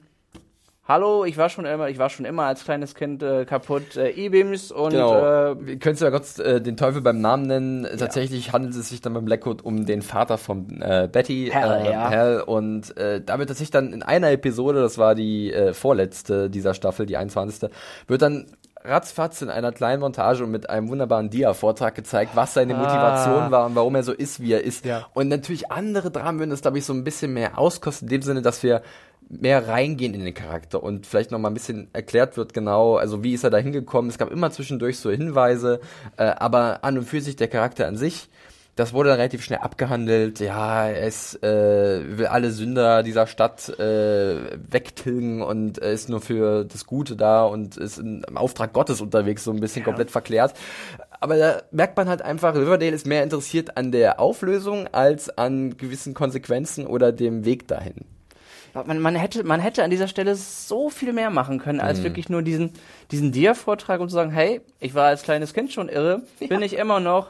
[0.85, 4.09] Hallo, ich war schon immer, ich war schon immer als kleines Kind äh, kaputt äh,
[4.09, 5.51] E-Beams und Genau.
[5.53, 7.87] äh, können es ja kurz äh, den Teufel beim Namen nennen.
[7.97, 11.89] Tatsächlich handelt es sich dann beim Blackwood um den Vater von äh, Betty, Hal, äh,
[11.89, 12.09] ja.
[12.09, 12.41] Hal.
[12.41, 16.49] Und äh, da wird es sich dann in einer Episode, das war die äh, vorletzte
[16.49, 17.69] dieser Staffel, die 21.
[18.07, 18.47] wird dann
[18.83, 23.65] ratzfatz in einer kleinen Montage und mit einem wunderbaren Dia-Vortrag gezeigt, was seine Motivation war
[23.65, 24.85] und warum er so ist, wie er ist.
[24.85, 24.89] Ah.
[24.89, 25.07] Ja.
[25.13, 28.21] Und natürlich andere Dramen würden es, glaube ich, so ein bisschen mehr auskosten, in dem
[28.21, 28.81] Sinne, dass wir
[29.29, 33.23] mehr reingehen in den Charakter und vielleicht noch mal ein bisschen erklärt wird genau, also
[33.23, 34.09] wie ist er da hingekommen.
[34.09, 35.79] Es gab immer zwischendurch so Hinweise,
[36.17, 38.29] äh, aber an und für sich der Charakter an sich,
[38.75, 40.39] das wurde dann relativ schnell abgehandelt.
[40.39, 46.65] Ja, ist, äh, will alle Sünder dieser Stadt äh, wegtilgen und äh, ist nur für
[46.65, 50.53] das Gute da und ist in, im Auftrag Gottes unterwegs, so ein bisschen komplett verklärt.
[51.19, 55.77] Aber da merkt man halt einfach, Riverdale ist mehr interessiert an der Auflösung als an
[55.77, 58.05] gewissen Konsequenzen oder dem Weg dahin.
[58.73, 62.03] man, man, hätte, man hätte an dieser Stelle so viel mehr machen können, als Mhm.
[62.05, 62.71] wirklich nur diesen,
[63.11, 66.75] diesen Dia-Vortrag und zu sagen, hey, ich war als kleines Kind schon irre, bin ich
[66.75, 67.27] immer noch.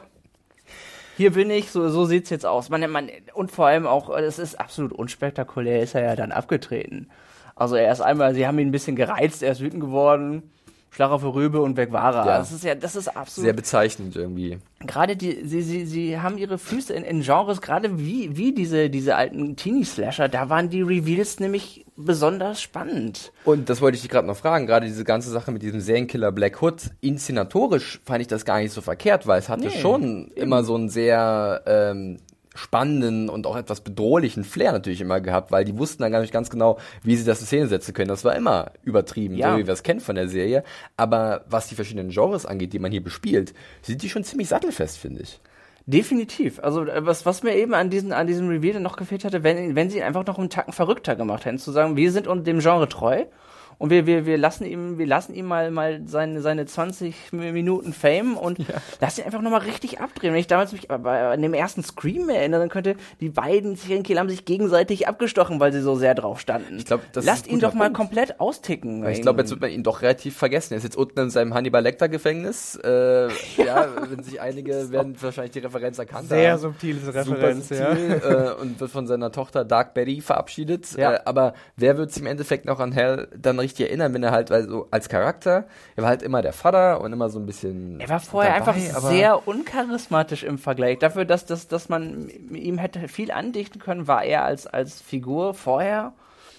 [1.16, 2.70] Hier bin ich, so, so sieht's jetzt aus.
[2.70, 7.08] Man, man, und vor allem auch, es ist absolut unspektakulär, ist er ja dann abgetreten.
[7.56, 10.42] Also er ist einmal, sie haben ihn ein bisschen gereizt, er ist wütend geworden,
[10.94, 12.26] Schlag auf Rübe und weg war er.
[12.26, 12.38] Ja.
[12.38, 14.58] Das ist ja, das ist absolut Sehr bezeichnend irgendwie.
[14.86, 18.90] gerade die, sie, sie, sie haben ihre Füße in, in Genres, gerade wie, wie diese,
[18.90, 23.32] diese alten Teenie-Slasher, da waren die Reveals nämlich besonders spannend.
[23.44, 26.32] Und das wollte ich dich gerade noch fragen, gerade diese ganze Sache mit diesem Serienkiller
[26.32, 30.28] Black Hood, inszenatorisch fand ich das gar nicht so verkehrt, weil es hatte Nee, schon
[30.34, 32.18] immer so einen sehr ähm,
[32.54, 36.32] spannenden und auch etwas bedrohlichen Flair natürlich immer gehabt, weil die wussten dann gar nicht
[36.32, 38.08] ganz genau, wie sie das in Szene setzen können.
[38.08, 39.52] Das war immer übertrieben, Ja.
[39.52, 40.62] so wie wir es kennen von der Serie.
[40.96, 44.98] Aber was die verschiedenen Genres angeht, die man hier bespielt, sind die schon ziemlich sattelfest,
[44.98, 45.40] finde ich.
[45.86, 46.60] Definitiv.
[46.60, 49.74] Also äh, was, was mir eben an diesen, an diesem Reveal noch gefehlt hätte, wenn,
[49.74, 52.60] wenn sie ihn einfach noch einen Tacken verrückter gemacht hätten, zu sagen, wir sind dem
[52.60, 53.24] Genre treu
[53.78, 57.92] und wir, wir, wir lassen ihm, wir lassen ihm mal, mal seine, seine 20 Minuten
[57.92, 58.58] Fame und
[59.00, 60.32] lassen ihn einfach nochmal richtig abdrehen.
[60.32, 64.44] Wenn ich damals mich an dem ersten Scream erinnern könnte, die beiden Serienkiller haben sich
[64.44, 66.78] gegenseitig abgestochen, weil sie so sehr drauf standen.
[66.78, 67.96] Ich glaub, das Lasst ihn doch mal Punkt.
[67.96, 69.06] komplett austicken.
[69.08, 70.74] Ich glaube, jetzt wird man ihn doch relativ vergessen.
[70.74, 72.76] Er ist jetzt unten in seinem Hannibal Lecter Gefängnis.
[72.82, 73.88] Äh, ja.
[74.08, 76.58] wenn sich einige werden wahrscheinlich die Referenz erkannt haben.
[76.58, 80.92] subtile Super subtil, äh, und wird von seiner Tochter Dark Betty verabschiedet.
[80.96, 81.14] Ja.
[81.14, 84.30] Äh, aber wer wird sich im Endeffekt noch an Hal dann richtig erinnern, wenn er
[84.30, 85.64] halt, weil so als Charakter,
[85.96, 87.98] er war halt immer der Vater und immer so ein bisschen.
[88.00, 90.98] Er war vorher dabei, einfach sehr uncharismatisch im Vergleich.
[90.98, 95.54] Dafür, dass, dass, dass man ihm hätte viel andichten können, war er als, als Figur
[95.54, 96.12] vorher.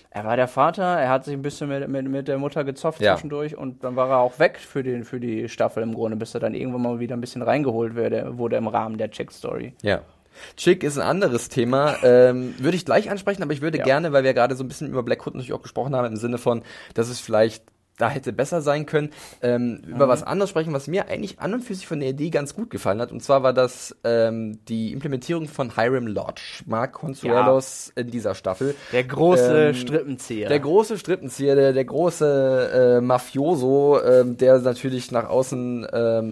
[0.10, 3.02] Er war der Vater, er hat sich ein bisschen mit, mit, mit der Mutter gezopft
[3.02, 3.16] Ja.
[3.16, 6.34] zwischendurch und dann war er auch weg für, den, für die Staffel im Grunde, bis
[6.34, 9.74] er dann irgendwann mal wieder ein bisschen reingeholt wurde, wurde im Rahmen der Chick-Story.
[9.82, 10.00] Ja.
[10.58, 11.96] Chick ist ein anderes Thema.
[12.04, 13.84] Ähm, würde ich gleich ansprechen, aber ich würde Ja.
[13.84, 16.16] gerne, weil wir gerade so ein bisschen über Black Hood natürlich auch gesprochen haben, im
[16.18, 17.64] Sinne von, dass es vielleicht
[17.98, 21.62] da hätte besser sein können, ähm, über was anderes sprechen, was mir eigentlich an und
[21.62, 23.14] für sich von der Idee ganz gut gefallen hat.
[23.14, 28.76] Und zwar war das ähm, die Implementierung von Hiram Lodge, Mark Consuelos in dieser Staffel.
[28.92, 30.50] Der große Ähm, Strippenzieher.
[30.50, 36.32] Der große Strippenzieher, der, der große äh, Mafioso, ähm, der natürlich nach außen ähm,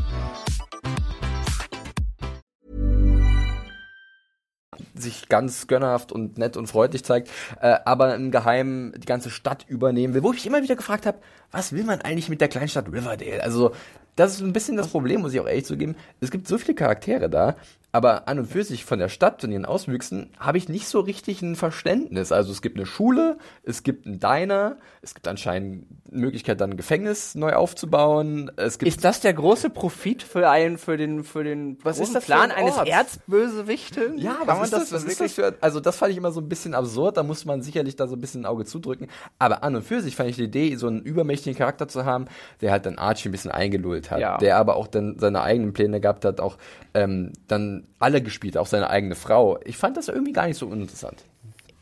[5.01, 9.65] Sich ganz gönnerhaft und nett und freundlich zeigt, äh, aber im Geheimen die ganze Stadt
[9.67, 11.17] übernehmen will, wo ich mich immer wieder gefragt habe,
[11.51, 13.43] was will man eigentlich mit der Kleinstadt Riverdale?
[13.43, 13.71] Also
[14.15, 15.95] das ist ein bisschen das Problem, muss ich auch ehrlich zugeben.
[16.19, 17.55] Es gibt so viele Charaktere da,
[17.93, 20.99] aber an und für sich von der Stadt und ihren Auswüchsen habe ich nicht so
[21.01, 22.31] richtig ein Verständnis.
[22.31, 26.71] Also es gibt eine Schule, es gibt einen Diner, es gibt anscheinend eine Möglichkeit, dann
[26.71, 28.51] ein Gefängnis neu aufzubauen.
[28.55, 32.15] Es gibt ist das der große Profit für einen, für den, für den Was ist
[32.15, 32.77] das für Plan ein eines?
[32.77, 34.17] Erzbösewichten?
[34.17, 34.91] Ja, Kann was ist das?
[34.93, 37.45] Was ist das für, also das fand ich immer so ein bisschen absurd, da muss
[37.45, 39.07] man sicherlich da so ein bisschen ein Auge zudrücken.
[39.39, 42.25] Aber an und für sich fand ich die Idee, so einen übermächtigen Charakter zu haben,
[42.61, 44.37] der halt dann Archie ein bisschen eingelullt hat, Ja.
[44.37, 46.57] der aber auch dann seine eigenen Pläne gehabt hat, auch
[46.93, 49.59] ähm, dann alle gespielt, auch seine eigene Frau.
[49.65, 51.23] Ich fand das irgendwie gar nicht so uninteressant.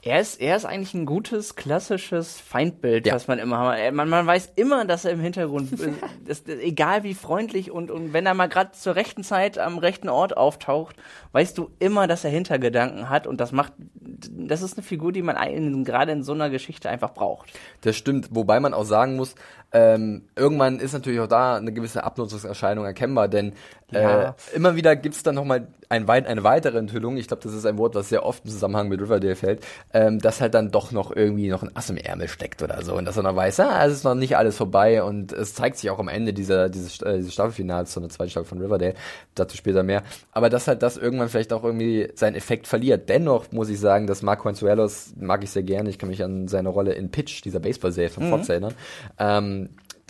[0.02, 3.14] Er ist, er ist eigentlich ein gutes, klassisches Feindbild, Ja.
[3.16, 3.94] was man immer hat.
[3.94, 5.92] Man, man weiß immer, dass er im Hintergrund, äh,
[6.26, 10.08] das, egal wie freundlich und, und wenn er mal gerade zur rechten Zeit am rechten
[10.08, 10.96] Ort auftaucht,
[11.34, 15.22] weißt du immer, dass er Hintergedanken hat und das macht, das ist eine Figur, die
[15.22, 15.36] man
[15.84, 17.52] gerade in so einer Geschichte einfach braucht.
[17.82, 19.36] Das stimmt, wobei man auch sagen muss,
[19.72, 23.54] ähm, irgendwann ist natürlich auch da eine gewisse Abnutzungserscheinung erkennbar, denn
[23.92, 24.30] Ja.
[24.30, 27.66] äh, immer wieder gibt's dann nochmal ein weit, eine weitere Enthüllung, ich glaube, das ist
[27.66, 30.92] ein Wort, was sehr oft im Zusammenhang mit Riverdale fällt, ähm, dass halt dann doch
[30.92, 33.60] noch irgendwie noch ein Ass im Ärmel steckt oder so und dass er noch weiß,
[33.62, 36.70] ah, es ist noch nicht alles vorbei und es zeigt sich auch am Ende dieser,
[36.70, 38.94] dieses, äh, dieses Staffelfinals, so eine zweite Staffel von Riverdale,
[39.34, 43.10] dazu später mehr, aber dass halt das irgendwann vielleicht auch irgendwie seinen Effekt verliert.
[43.10, 46.48] Dennoch muss ich sagen, dass Marco Consuelos mag ich sehr gerne, ich kann mich an
[46.48, 48.74] seine Rolle in Pitch, dieser Baseball-Serie von Fox erinnern,
[49.18, 49.59] ähm,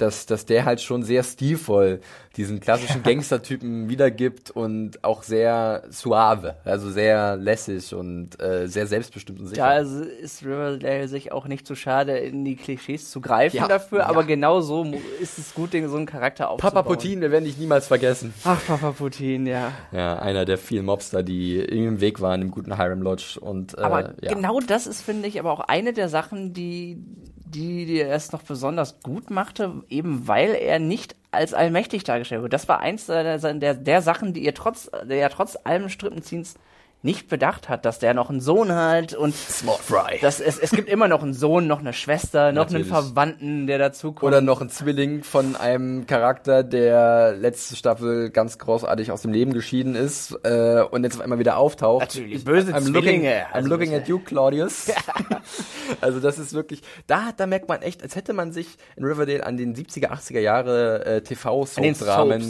[0.02, 2.00] dass, dass der halt schon sehr stilvoll
[2.38, 9.40] diesen klassischen Gangstertypen wiedergibt und auch sehr suave, also sehr lässig und äh, sehr selbstbestimmt
[9.40, 9.62] und sicher.
[9.62, 13.68] Da ist, ist Riverdale sich auch nicht zu schade, in die Klischees zu greifen Ja,
[13.68, 14.06] dafür, ja.
[14.06, 14.86] aber genau so
[15.22, 16.74] ist es gut, den- so einen Charakter aufzubauen.
[16.74, 18.34] Papa Putin, wir werden dich niemals vergessen.
[18.44, 19.72] Ach, Papa Putin, ja.
[19.92, 23.82] Ja, einer der vielen Mobster, die im Weg waren im guten Hiram Lodge und äh,
[23.82, 24.34] Aber ja.
[24.34, 26.98] genau das ist, finde ich, aber auch eine der Sachen, die,
[27.50, 32.54] die, die es noch besonders gut machte, eben weil er nicht als allmächtig dargestellt wird.
[32.54, 36.56] Das war eins der, der, der Sachen, die ihr trotz, der ja trotz allem Strippenziehens
[37.02, 40.20] nicht bedacht hat, dass der noch einen Sohn hat und Small Fry.
[40.22, 42.92] dass es, es gibt immer noch einen Sohn, noch eine Schwester, noch Natürlich.
[42.92, 44.24] einen Verwandten, der dazukommt.
[44.24, 49.54] Oder noch ein Zwilling von einem Charakter, der letzte Staffel ganz großartig aus dem Leben
[49.54, 52.02] geschieden ist äh, und jetzt auf einmal wieder auftaucht.
[52.02, 53.46] Natürlich, böse I'm looking, Zwillinge.
[53.46, 54.92] I'm Also looking das- at you, Claudius.
[56.02, 59.46] also das ist wirklich, da, da merkt man echt, als hätte man sich in Riverdale
[59.46, 61.78] an den 70er, 80er Jahre äh, Soaps,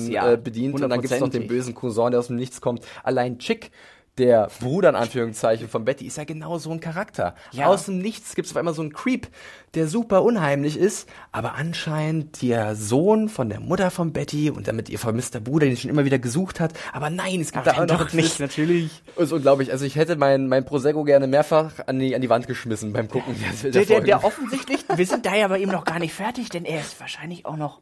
[0.08, 0.32] ja.
[0.34, 2.84] äh, bedient und dann gibt es noch den bösen Cousin, der aus dem Nichts kommt.
[3.04, 3.72] Allein Chick,
[4.20, 7.36] der Bruder in Anführungszeichen von Betty, ist ja genau so ein Charakter.
[7.52, 7.68] Ja.
[7.68, 9.28] Aus dem Nichts gibt es auf einmal so einen Creep,
[9.74, 14.90] der super unheimlich ist, aber anscheinend der Sohn von der Mutter von Betty und damit
[14.90, 16.74] ihr vermisster Bruder, den sie schon immer wieder gesucht hat.
[16.94, 18.40] Aber nein, es gibt da auch noch einen Twist.
[18.40, 19.02] natürlich.
[19.16, 19.72] Das ist unglaublich.
[19.72, 23.08] Also ich hätte mein, mein Prosecco gerne mehrfach an die, an die Wand geschmissen beim
[23.08, 23.36] Gucken.
[23.64, 26.50] Der, Der, der, der offensichtlich, wir sind da ja bei ihm noch gar nicht fertig,
[26.50, 27.80] denn er ist wahrscheinlich auch noch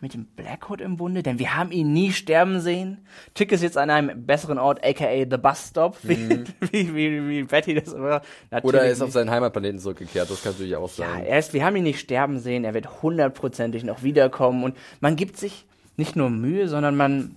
[0.00, 3.06] mit dem Blackhood im Bunde, denn wir haben ihn nie sterben sehen.
[3.32, 7.42] Tick ist jetzt an einem besseren Ort, aka The Bus Stop, wie, wie, wie, wie
[7.44, 8.20] Betty das immer.
[8.62, 10.30] Oder er ist auf seinen Heimatplaneten zurückgekehrt.
[10.30, 11.24] Das kann natürlich auch Ja, sein.
[11.24, 15.16] er ist, wir haben ihn nicht sterben sehen, er wird hundertprozentig noch wiederkommen und man
[15.16, 15.64] gibt sich
[15.96, 17.36] nicht nur Mühe, sondern man,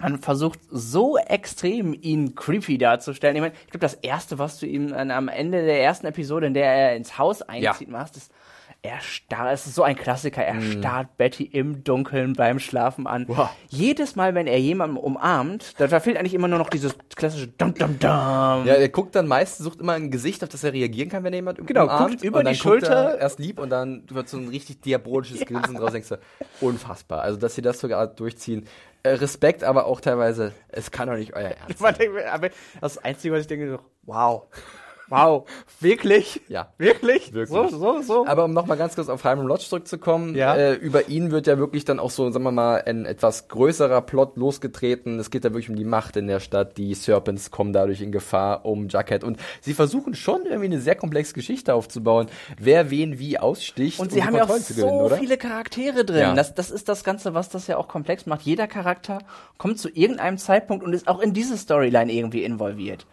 [0.00, 3.36] man versucht so extrem ihn creepy darzustellen.
[3.36, 6.48] Ich meine, ich glaube, das erste, was du ihm an, am Ende der ersten Episode,
[6.48, 8.32] in der er ins Haus einzieht, machst, ist,
[8.82, 13.26] er starrt, es ist so ein Klassiker, er starrt Betty im Dunkeln beim Schlafen an.
[13.28, 13.50] Wow.
[13.68, 17.48] Jedes Mal, wenn er jemanden umarmt, da, da fehlt eigentlich immer nur noch dieses klassische
[17.48, 18.08] Dum Dum Dum.
[18.10, 21.32] Ja, er guckt dann meist, sucht immer ein Gesicht, auf das er reagieren kann, wenn
[21.34, 22.10] er jemand Genau, umarmt.
[22.12, 23.10] guckt über die Schulter.
[23.12, 25.92] Er erst lieb und dann wird so ein richtig diabolisches Grinsen draus.
[25.92, 26.18] Denkst du,
[26.60, 27.20] unfassbar.
[27.20, 28.66] Also, dass sie das sogar durchziehen.
[29.02, 31.94] Äh, Respekt, aber auch teilweise, es kann doch nicht euer Ernst sein.
[32.80, 34.42] Das Einzige, was ich denke, so, wow.
[35.10, 35.48] Wow.
[35.80, 36.40] Wirklich?
[36.48, 36.68] Ja.
[36.78, 37.32] Wirklich?
[37.32, 37.70] Wirklich.
[37.70, 38.26] So, so, so.
[38.26, 40.54] Aber um nochmal ganz kurz auf Hyman Lodge zurückzukommen, Ja.
[40.54, 44.02] äh, über ihn wird ja wirklich dann auch so, sagen wir mal, ein etwas größerer
[44.02, 45.18] Plot losgetreten.
[45.18, 46.78] Es geht da wirklich um die Macht in der Stadt.
[46.78, 49.24] Die Serpents kommen dadurch in Gefahr um Jughead.
[49.24, 54.06] Und sie versuchen schon irgendwie eine sehr komplexe Geschichte aufzubauen, wer wen wie aussticht, und
[54.06, 55.16] um sie die haben ja auch gewinnen, so oder?
[55.16, 56.20] viele Charaktere drin.
[56.20, 56.34] Ja.
[56.34, 58.42] Das, das ist das Ganze, was das ja auch komplex macht.
[58.42, 59.18] Jeder Charakter
[59.58, 63.06] kommt zu irgendeinem Zeitpunkt und ist auch in diese Storyline irgendwie involviert.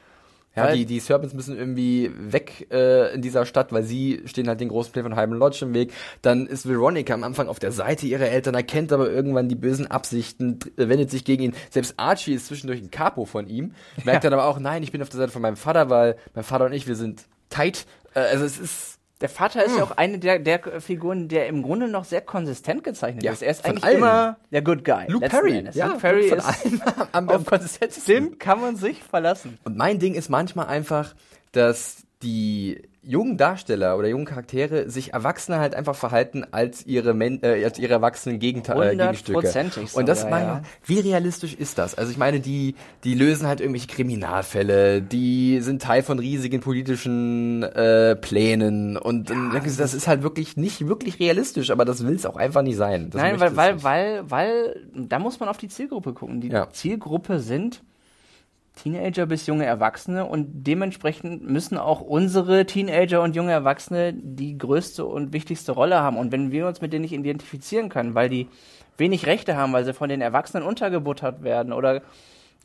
[0.57, 4.59] Ja, die, die Serpents müssen irgendwie weg äh, in dieser Stadt, weil sie stehen halt
[4.59, 5.93] den großen Plänen von Hyman Lodge im Weg.
[6.21, 9.87] Dann ist Veronica am Anfang auf der Seite ihrer Eltern, erkennt aber irgendwann die bösen
[9.87, 11.55] Absichten, äh, wendet sich gegen ihn.
[11.69, 15.01] Selbst Archie ist zwischendurch ein Capo von ihm, merkt dann aber auch, nein, ich bin
[15.01, 17.85] auf der Seite von meinem Vater, weil mein Vater und ich, wir sind tight.
[18.13, 21.63] Äh, also es ist Der Vater ist ja auch eine der, der Figuren, der im
[21.63, 23.41] Grunde noch sehr konsistent gezeichnet Ja, ist.
[23.41, 23.97] Er ist eigentlich allen.
[23.97, 25.05] immer der Good Guy.
[25.07, 25.67] Luke Perry.
[25.73, 26.81] Ja, Luke Perry von ist allen
[27.13, 28.05] am, am konsistentesten.
[28.13, 29.57] dem kann man sich verlassen.
[29.63, 31.15] Und mein Ding ist manchmal einfach,
[31.51, 37.41] dass die jungen Darsteller oder jungen Charaktere sich Erwachsene halt einfach verhalten als ihre, Men
[37.41, 39.37] äh, als ihre erwachsenen Gegenta äh, Gegenstücke.
[39.37, 40.61] Hundertprozentig Und das sogar, meine ja.
[40.85, 41.95] wie realistisch ist das?
[41.95, 42.75] Also ich meine, die,
[43.05, 49.51] die lösen halt irgendwelche Kriminalfälle, die sind Teil von riesigen politischen äh, Plänen und dann
[49.51, 52.61] denke ich, das ist halt wirklich nicht wirklich realistisch, aber das will es auch einfach
[52.61, 53.09] nicht sein.
[53.09, 56.41] Das Nein, weil, weil, weil, weil, da muss man auf die Zielgruppe gucken.
[56.41, 56.69] Die Ja.
[56.71, 57.83] Zielgruppe sind
[58.77, 65.05] Teenager bis junge Erwachsene und dementsprechend müssen auch unsere Teenager und junge Erwachsene die größte
[65.05, 66.17] und wichtigste Rolle haben.
[66.17, 68.47] Und wenn wir uns mit denen nicht identifizieren können, weil die
[68.97, 72.01] wenig Rechte haben, weil sie von den Erwachsenen untergebuttert werden oder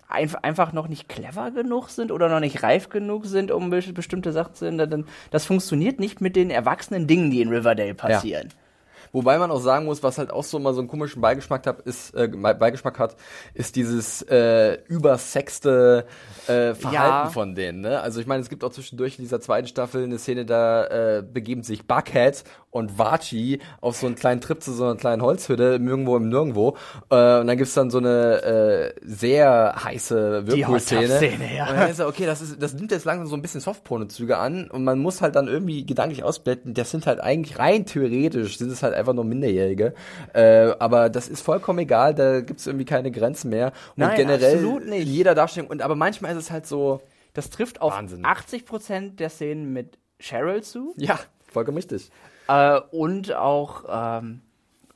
[0.08, 4.54] einfach noch nicht clever genug sind oder noch nicht reif genug sind, um bestimmte Sachen
[4.54, 5.06] zu ändern.
[5.30, 8.48] Das funktioniert nicht mit den erwachsenen Dingen, die in Riverdale passieren.
[8.50, 8.61] Ja.
[9.12, 11.80] Wobei man auch sagen muss, was halt auch so mal so einen komischen Beigeschmack hat,
[11.82, 13.16] ist, äh, Beigeschmack hat,
[13.54, 16.06] ist dieses äh, übersexte
[16.46, 17.30] äh, Verhalten ja.
[17.30, 17.82] von denen.
[17.82, 18.00] Ne?
[18.00, 21.22] Also ich meine, es gibt auch zwischendurch in dieser zweiten Staffel eine Szene, da äh,
[21.22, 25.78] begeben sich Buckhead und Vachi auf so einen kleinen Trip zu so einer kleinen Holzhütte
[25.82, 26.76] irgendwo im Nirgendwo.
[27.10, 31.20] Äh, und dann gibt's dann so eine äh, sehr heiße Whirlpool-Szene.
[31.54, 31.68] Ja.
[31.68, 34.38] Und dann ist er, okay, das, ist, das nimmt jetzt langsam so ein bisschen Softporno-Züge
[34.38, 38.56] an und man muss halt dann irgendwie gedanklich ausblenden, das sind halt eigentlich rein theoretisch,
[38.56, 39.94] sind es halt einfach nur Minderjährige.
[40.32, 43.68] Äh, aber das ist vollkommen egal, da gibt's irgendwie keine Grenzen mehr.
[43.68, 45.06] Und Nein, generell absolut nicht.
[45.06, 45.70] jeder Darstellung.
[45.70, 47.00] Und aber manchmal ist es halt so.
[47.34, 48.24] Das trifft auf Wahnsinn.
[48.24, 50.94] 80% der Szenen mit Cheryl zu.
[50.96, 51.18] Ja,
[51.50, 52.10] vollkommen richtig.
[52.48, 54.42] Äh, und auch ähm,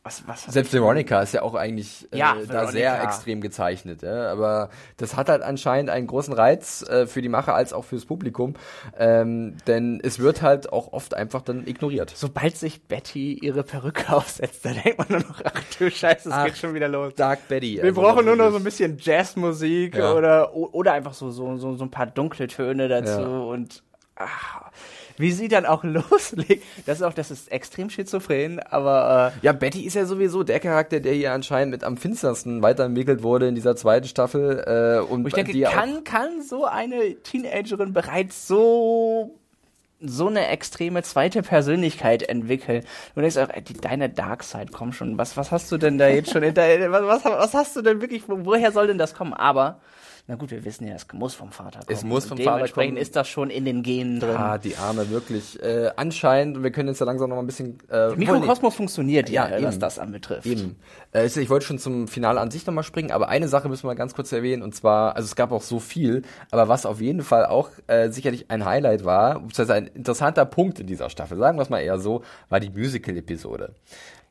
[0.06, 4.30] was, was Selbst Veronica ist ja auch eigentlich äh, ja, da sehr extrem gezeichnet, ja?
[4.30, 8.06] aber das hat halt anscheinend einen großen Reiz äh, für die Macher als auch fürs
[8.06, 8.54] Publikum,
[8.96, 12.12] ähm, denn es wird halt auch oft einfach dann ignoriert.
[12.14, 16.34] Sobald sich Betty ihre Perücke aufsetzt, da denkt man nur noch, ach du Scheiße, es
[16.34, 17.14] ach, geht schon wieder los.
[17.16, 17.76] Dark Betty.
[17.76, 20.14] Wir also brauchen nur noch so ein bisschen Jazzmusik ja.
[20.14, 23.26] oder, oder einfach so, so, so, so ein paar dunkle Töne dazu ja.
[23.26, 23.82] und
[24.16, 24.70] ach,
[25.18, 26.64] wie sie dann auch loslegt.
[26.86, 29.32] Das ist auch, das ist extrem schizophren, aber.
[29.42, 33.22] Äh ja, Betty ist ja sowieso der Charakter, der hier anscheinend mit am finstersten weiterentwickelt
[33.22, 34.64] wurde in dieser zweiten Staffel.
[34.66, 39.34] Äh, und Wo ich denke, kann, kann so eine Teenagerin bereits so
[39.98, 42.84] so eine extreme zweite Persönlichkeit entwickeln.
[43.14, 46.06] Du denkst auch, ey, die, deine Darkseid, komm schon, was, was hast du denn da
[46.06, 49.14] jetzt schon in der, was, was, was hast du denn wirklich, woher soll denn das
[49.14, 49.32] kommen?
[49.32, 49.80] Aber
[50.28, 51.88] na gut, wir wissen ja, es muss vom Vater kommen.
[51.88, 52.96] Es muss vom Vater kommen.
[52.96, 54.36] ist das schon in den Genen drin.
[54.36, 55.62] Ah, die Arme, wirklich.
[55.62, 57.78] Äh, anscheinend, und wir können jetzt ja langsam noch mal ein bisschen...
[57.88, 60.44] Äh, Der Mikrokosmos funktioniert ja, ja was das anbetrifft.
[60.44, 60.76] Eben.
[61.12, 63.84] Äh, ich wollte schon zum Finale an sich noch mal springen, aber eine Sache müssen
[63.84, 66.86] wir mal ganz kurz erwähnen, und zwar, also es gab auch so viel, aber was
[66.86, 71.08] auf jeden Fall auch äh, sicherlich ein Highlight war, beziehungsweise ein interessanter Punkt in dieser
[71.08, 73.74] Staffel, sagen wir es mal eher so, war die Musical-Episode.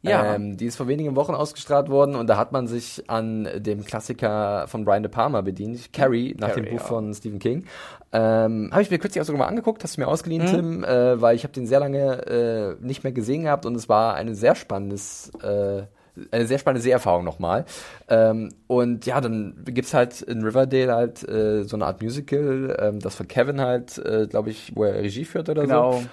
[0.09, 0.35] Ja.
[0.35, 3.85] Ähm, die ist vor wenigen Wochen ausgestrahlt worden und da hat man sich an dem
[3.85, 6.87] Klassiker von Brian De Palma bedient, Carrie, nach Carrie, dem Buch ja.
[6.87, 7.65] von Stephen King.
[8.11, 10.47] Ähm, habe ich mir kürzlich auch sogar mal angeguckt, hast du mir ausgeliehen, mhm.
[10.47, 13.89] Tim, äh, weil ich habe den sehr lange äh, nicht mehr gesehen gehabt und es
[13.89, 15.83] war eine sehr spannendes äh,
[16.31, 17.65] eine sehr spannende Seherfahrung nochmal.
[18.07, 22.99] Ähm, und ja, dann gibt's halt in Riverdale halt äh, so eine Art Musical, ähm,
[22.99, 25.91] das von Kevin halt, äh, glaube ich, wo er Regie führt oder genau.
[25.93, 26.03] so.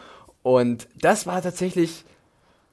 [0.42, 2.04] Und das war tatsächlich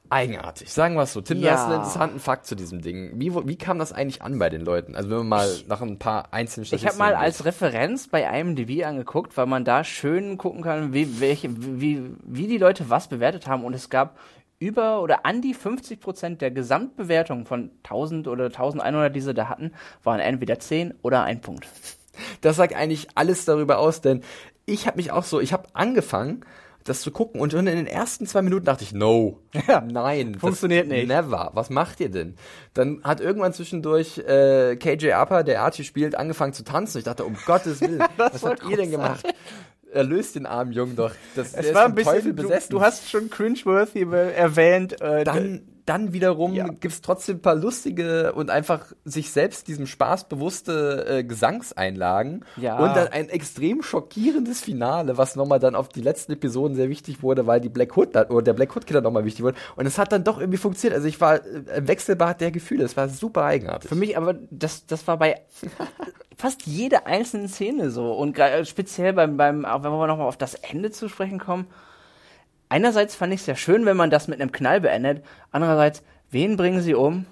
[0.10, 0.72] eigenartig.
[0.72, 1.22] Sagen wir es so.
[1.22, 1.52] Tim, ja.
[1.52, 3.12] du hast einen interessanten Fakt zu diesem Ding.
[3.16, 4.96] Wie, wie kam das eigentlich an bei den Leuten?
[4.96, 6.96] Also wenn wir mal ich, nach ein paar einzelnen Statistiken...
[6.96, 11.20] Ich habe mal als Referenz bei IMDb angeguckt, weil man da schön gucken kann, wie,
[11.20, 13.64] welche, wie, wie die Leute was bewertet haben.
[13.64, 14.18] Und es gab
[14.60, 19.48] über oder an die 50 Prozent der Gesamtbewertung von 1000 oder 1100, die sie da
[19.48, 19.72] hatten,
[20.04, 21.68] waren entweder 10 oder ein Punkt.
[22.42, 24.22] Das sagt eigentlich alles darüber aus, denn
[24.66, 26.46] ich habe mich auch so, ich habe angefangen
[26.90, 27.40] das zu gucken.
[27.40, 31.08] Und schon in den ersten zwei Minuten dachte ich, no, ja, nein, funktioniert nicht.
[31.08, 31.52] Never.
[31.54, 32.36] Was macht ihr denn?
[32.74, 36.98] Dann hat irgendwann zwischendurch äh, KJ Upper, der Archie spielt, angefangen zu tanzen.
[36.98, 39.26] Ich dachte, um Gottes Willen, was habt ihr denn gemacht?
[39.92, 41.12] Er löst den armen Jungen doch.
[41.36, 42.70] Das, es war ein bisschen besessen.
[42.72, 45.02] Du, du, hast schon cringeworthy erwähnt.
[45.02, 46.68] Äh, dann dann wiederum ja.
[46.68, 52.78] gibt's trotzdem ein paar lustige und einfach sich selbst diesem Spaß bewusste äh, Gesangseinlagen ja.
[52.78, 57.24] und dann ein extrem schockierendes Finale, was nochmal dann auf die letzten Episoden sehr wichtig
[57.24, 59.98] wurde, weil die Black Hood oder der Black Hood Killer nochmal wichtig wurde und es
[59.98, 60.96] hat dann doch irgendwie funktioniert.
[60.96, 63.90] Also ich war äh, Wechselbad der Gefühle, es war super eigenartig.
[63.90, 65.42] Für mich aber das das war bei
[66.38, 70.54] fast jede einzelne Szene so und speziell beim beim auch wenn wir nochmal auf das
[70.54, 71.66] Ende zu sprechen kommen
[72.70, 75.24] einerseits fand ich es ja schön, wenn man das mit einem Knall beendet.
[75.52, 77.26] Andererseits, wen bringen sie um?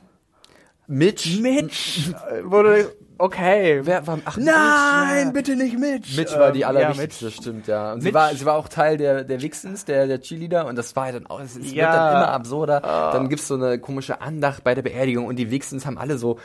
[0.88, 1.42] Mitch.
[1.42, 2.14] Mitch.
[2.44, 3.82] Wurde, okay.
[3.84, 6.16] Wer war, ach, Nein, Mitch, bitte nicht Mitch.
[6.16, 7.94] Mitch war die ähm, allerwichtigste, ja, stimmt, ja.
[7.94, 10.96] Und sie war, sie war auch Teil der, der Wixens, der, der Cheerleader, und das
[10.96, 11.86] war ja dann auch, es, es ja.
[11.86, 12.82] wird dann immer absurder.
[12.84, 13.14] Oh.
[13.14, 16.40] Dann gibt's so eine komische Andacht bei der Beerdigung und die Wixens haben alle so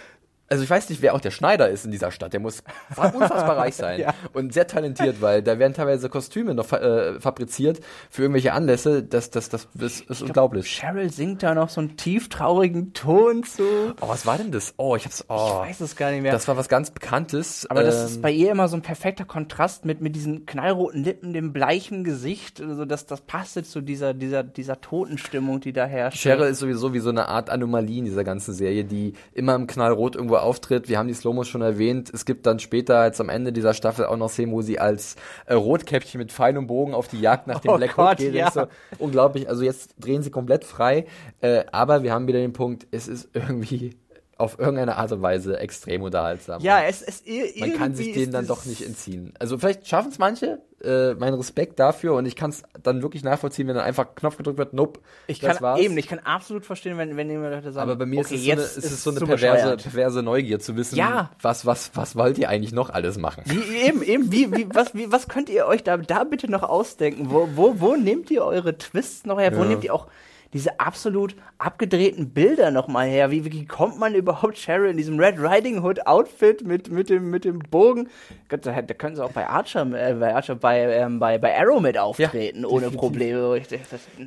[0.52, 2.34] also ich weiß nicht, wer auch der Schneider ist in dieser Stadt.
[2.34, 4.12] Der muss unfassbar reich sein ja.
[4.34, 9.02] und sehr talentiert, weil da werden teilweise Kostüme noch äh, fabriziert für irgendwelche Anlässe.
[9.02, 10.78] Das, das, das, das ist ich unglaublich.
[10.78, 13.62] Glaub, Cheryl singt da noch so einen tief traurigen Ton zu.
[14.02, 14.74] Oh, was war denn das?
[14.76, 15.24] Oh, ich hab's.
[15.28, 16.32] Oh, ich weiß es gar nicht mehr.
[16.32, 17.66] Das war was ganz Bekanntes.
[17.70, 20.44] Aber ähm, das ist ähm, bei ihr immer so ein perfekter Kontrast mit mit diesen
[20.44, 22.60] knallroten Lippen, dem bleichen Gesicht.
[22.60, 26.18] Also das, das passt zu dieser dieser dieser Totenstimmung, die da herrscht.
[26.22, 29.66] Cheryl ist sowieso wie so eine Art Anomalie in dieser ganzen Serie, die immer im
[29.66, 30.88] Knallrot irgendwo auftritt.
[30.88, 32.10] Wir haben die Slomos schon erwähnt.
[32.12, 35.16] Es gibt dann später, als am Ende dieser Staffel, auch noch Szenen, wo sie als
[35.46, 38.34] äh, Rotkäppchen mit Pfeil und Bogen auf die Jagd nach dem oh Black Gott, geht.
[38.34, 38.50] Ja.
[38.50, 38.66] So
[38.98, 39.48] unglaublich.
[39.48, 41.06] Also jetzt drehen sie komplett frei.
[41.40, 43.96] Äh, aber wir haben wieder den Punkt, es ist irgendwie
[44.42, 46.60] auf irgendeine Art und Weise extrem unterhaltsam.
[46.62, 47.60] Ja, es ist irgendwie.
[47.60, 49.32] Man kann sich denen dann doch nicht entziehen.
[49.38, 50.60] Also vielleicht schaffen es manche.
[50.82, 54.36] Äh, mein Respekt dafür und ich kann es dann wirklich nachvollziehen, wenn dann einfach Knopf
[54.36, 54.98] gedrückt wird, nope.
[55.28, 58.18] Ich kann eben, ich kann absolut verstehen, wenn, wenn jemand Leute sagen, aber bei mir
[58.18, 61.30] okay, ist, es so eine, ist es so eine perverse, perverse Neugier zu wissen, Ja.
[61.40, 63.44] was, was, was wollt ihr eigentlich noch alles machen?
[63.46, 66.64] Wie, eben, eben, wie, wie, was, wie, was könnt ihr euch da, da bitte noch
[66.64, 67.30] ausdenken?
[67.30, 69.56] Wo, wo, wo nehmt ihr eure Twists noch her?
[69.56, 69.66] Wo Ja.
[69.68, 70.08] nehmt ihr auch
[70.52, 73.30] diese absolut abgedrehten Bilder noch mal her?
[73.30, 77.30] Wie, wie kommt man überhaupt Cheryl in diesem Red Riding Hood Outfit mit, mit, dem,
[77.30, 78.08] mit dem Bogen?
[78.48, 81.58] Gott, da, da können sie auch bei Archer, äh, bei, Archer bei, ähm, bei, bei
[81.58, 83.00] Arrow mit auftreten, ohne definitiv.
[83.00, 83.62] Probleme.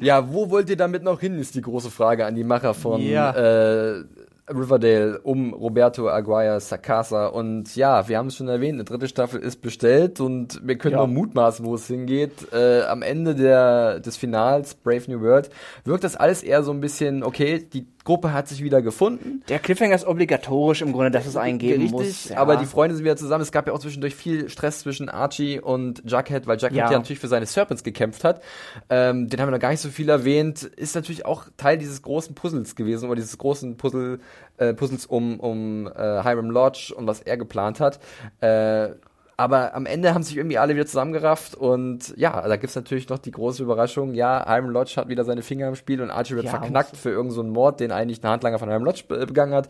[0.02, 3.02] Ja, wo wollt ihr damit noch hin, ist die große Frage an die Macher von
[3.02, 3.32] Ja.
[3.32, 4.04] äh,
[4.50, 7.28] Riverdale um Roberto Aguirre Sacasa.
[7.28, 10.94] Und ja, wir haben es schon erwähnt, eine dritte Staffel ist bestellt und wir können
[10.94, 11.00] Ja.
[11.00, 12.52] nur mutmaßen, wo es hingeht.
[12.54, 15.50] Äh, am Ende der, des Finals, Brave New World,
[15.84, 19.44] wirkt das alles eher so ein bisschen, okay, die Gruppe hat sich wieder gefunden.
[19.50, 22.30] der Cliffhanger ist obligatorisch im Grunde, dass es eingeben Richtig, muss.
[22.30, 22.38] Ja.
[22.38, 23.42] aber die Freunde sind wieder zusammen.
[23.42, 26.92] Es gab ja auch zwischendurch viel Stress zwischen Archie und Jughead, weil Jughead Ja.
[26.92, 28.42] ja, natürlich für seine Serpents gekämpft hat.
[28.90, 30.64] Ähm, den haben wir noch gar nicht so viel erwähnt.
[30.64, 34.20] Ist natürlich auch Teil dieses großen Puzzles gewesen, oder dieses großen Puzzle,
[34.58, 35.92] äh, Puzzles um, um äh,
[36.24, 38.00] Hiram Lodge und was er geplant hat.
[38.40, 38.90] Äh,
[39.38, 43.18] aber am Ende haben sich irgendwie alle wieder zusammengerafft und ja, da gibt's natürlich noch
[43.20, 44.14] die große Überraschung.
[44.14, 47.10] Ja, Hiram Lodge hat wieder seine Finger im Spiel und Archie wird Ja, verknackt für
[47.10, 49.68] irgendeinen so Mord, den eigentlich ein Handlanger von Hiram Lodge be- begangen hat.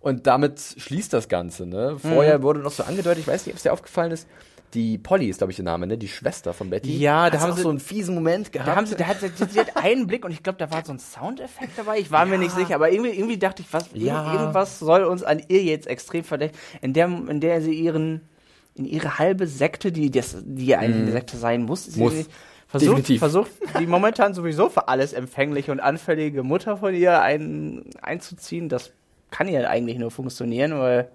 [0.00, 1.66] Und damit schließt das Ganze.
[1.66, 1.96] Ne?
[1.98, 4.28] Vorher wurde noch so angedeutet, ich weiß nicht, ob es dir aufgefallen ist,
[4.74, 5.96] die Polly ist, glaube ich, der Name, ne?
[5.96, 6.98] Die Schwester von Betty.
[6.98, 8.68] Ja, da haben sie- so einen fiesen Moment gehabt.
[8.68, 10.84] Da haben sie, da hat, sie, sie hat einen Blick und ich glaube, da war
[10.84, 11.98] so ein Soundeffekt dabei.
[11.98, 14.32] Ich war mir nicht sicher, aber irgendwie, irgendwie dachte ich, was, Ja.
[14.34, 18.28] irgendwas soll uns an ihr jetzt extrem verdächtig, in der, in der sie ihren,
[18.76, 22.04] in ihre halbe Sekte, die, das, die ja eine Sekte sein muss, sie Mhm.
[22.06, 22.28] Muss.
[22.68, 23.18] versucht, Definitiv.
[23.20, 23.50] versucht,
[23.80, 28.68] die momentan sowieso für alles empfängliche und anfällige Mutter von ihr ein, einzuziehen.
[28.68, 28.92] Das
[29.30, 31.08] kann ja eigentlich nur funktionieren, weil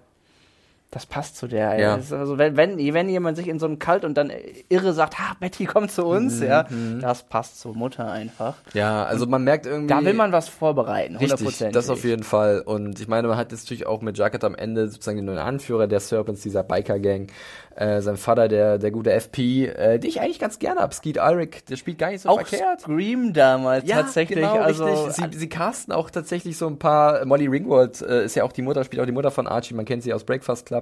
[0.92, 1.80] das passt zu der.
[1.80, 1.94] Ja.
[1.96, 4.30] Ist Also wenn, wenn, wenn jemand sich in so einem Kalt und dann
[4.68, 6.66] irre sagt, ha, Betty, komm zu uns, Mhm, ja,
[7.00, 8.54] das passt zur Mutter einfach.
[8.74, 9.88] ja, also man merkt irgendwie.
[9.88, 11.74] Da will man was vorbereiten, hundertprozentig.
[11.74, 12.60] das auf jeden Fall.
[12.60, 15.38] Und ich meine, man hat jetzt natürlich auch mit Jacket am Ende sozusagen den neuen
[15.38, 17.28] Anführer der Serpents, dieser Biker-Gang,
[17.74, 20.92] äh, sein Vater, der, der gute FP, äh, den ich eigentlich ganz gerne hab.
[20.92, 22.82] Skeet Ulrich, der spielt gar nicht so Auch verkehrt.
[22.82, 24.38] Scream damals tatsächlich.
[24.40, 25.32] genau, also, richtig.
[25.32, 27.24] Sie, sie casten auch tatsächlich so ein paar.
[27.24, 29.72] Molly Ringwald äh, ist ja auch die Mutter, spielt auch die Mutter von Archie.
[29.72, 30.81] Man kennt sie aus Breakfast Club.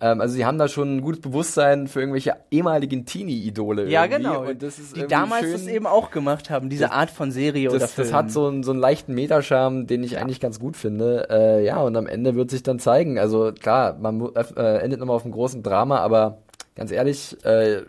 [0.00, 3.88] Ähm, also sie haben da schon ein gutes Bewusstsein für irgendwelche ehemaligen Teenie-Idole.
[3.88, 4.22] ja, irgendwie.
[4.22, 4.42] genau.
[4.48, 5.52] Und das ist die damals schön.
[5.52, 8.08] das eben auch gemacht haben, diese Das- Art von Serie oder das, Film.
[8.08, 11.28] das hat so einen, so einen leichten Metascharme, den ich eigentlich ganz gut finde.
[11.30, 13.18] Äh, ja, und am Ende wird sich dann zeigen.
[13.18, 16.38] Also klar, man äh, endet nochmal auf einem großen Drama, aber
[16.74, 17.82] ganz ehrlich, äh,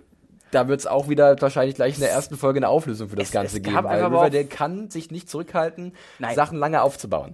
[0.52, 3.30] da wird es auch wieder wahrscheinlich gleich in der ersten Folge eine Auflösung für das
[3.30, 3.76] Es- Ganze es geben.
[3.84, 6.36] Weil Riverdale kann sich nicht zurückhalten, Nein.
[6.36, 7.34] Sachen lange aufzubauen.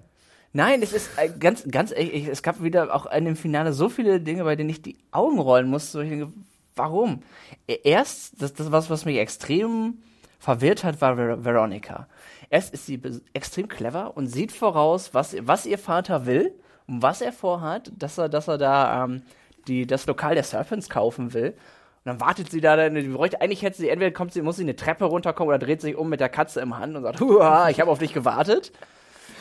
[0.52, 3.72] Nein, es ist äh, ganz, ganz ehrlich, ich- es gab wieder auch in dem Finale
[3.74, 6.04] so viele Dinge, bei denen ich die Augen rollen musste.
[6.04, 6.32] Ich denke,
[6.76, 7.22] warum?
[7.68, 10.00] E- Erst, das, das was, was mich extrem
[10.40, 12.08] verwirrt hat, war Ver Veronica.
[12.50, 13.00] Erst ist sie
[13.34, 16.52] extrem clever und sieht voraus, was, was ihr Vater will
[16.88, 19.22] und was er vorhat, dass er, dass er da ähm,
[19.68, 21.50] die, das Lokal der Serpents kaufen will.
[21.52, 24.76] Und dann wartet sie da, dann, eigentlich hätte sie, entweder kommt sie, muss sie eine
[24.76, 27.80] Treppe runterkommen oder dreht sich um mit der Katze im Hand und sagt, Huha, ich
[27.80, 28.72] habe auf dich gewartet.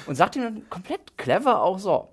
[0.09, 2.09] Und sagt ihm dann komplett clever auch so,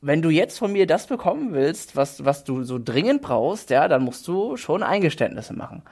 [0.00, 3.88] wenn du jetzt von mir das bekommen willst, was, was du so dringend brauchst, ja,
[3.88, 5.82] dann musst du schon Eingeständnisse machen.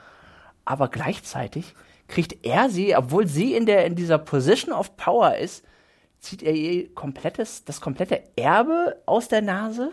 [0.63, 1.73] Aber gleichzeitig
[2.07, 5.65] kriegt er sie, obwohl sie in der, in dieser Position of Power ist,
[6.19, 9.91] zieht er ihr komplettes, das komplette Erbe aus der Nase.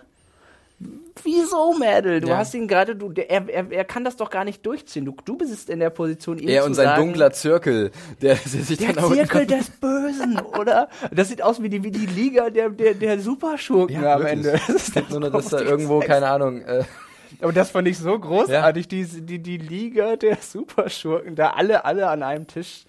[1.22, 2.20] Wieso, Mädel?
[2.20, 2.38] Du Ja.
[2.38, 5.04] hast ihn gerade, du, der, er, er, er kann das doch gar nicht durchziehen.
[5.04, 8.34] Du, du bist in der Position, ihm Er zu und sein sagen, dunkler Zirkel, der,
[8.34, 10.88] der sich der dann auch Zirkel des Bösen, oder?
[11.12, 14.46] Das sieht aus wie die, wie die Liga der, der, der Superschurken Ja, am wirklich.
[14.46, 14.60] Ende.
[14.66, 16.12] Das ist nur, dass da das irgendwo, Sex.
[16.12, 16.84] keine Ahnung, äh,
[17.40, 22.08] Aber das fand ich so großartig, die, die, die Liga der Superschurken, da alle, alle
[22.08, 22.84] an einem Tisch.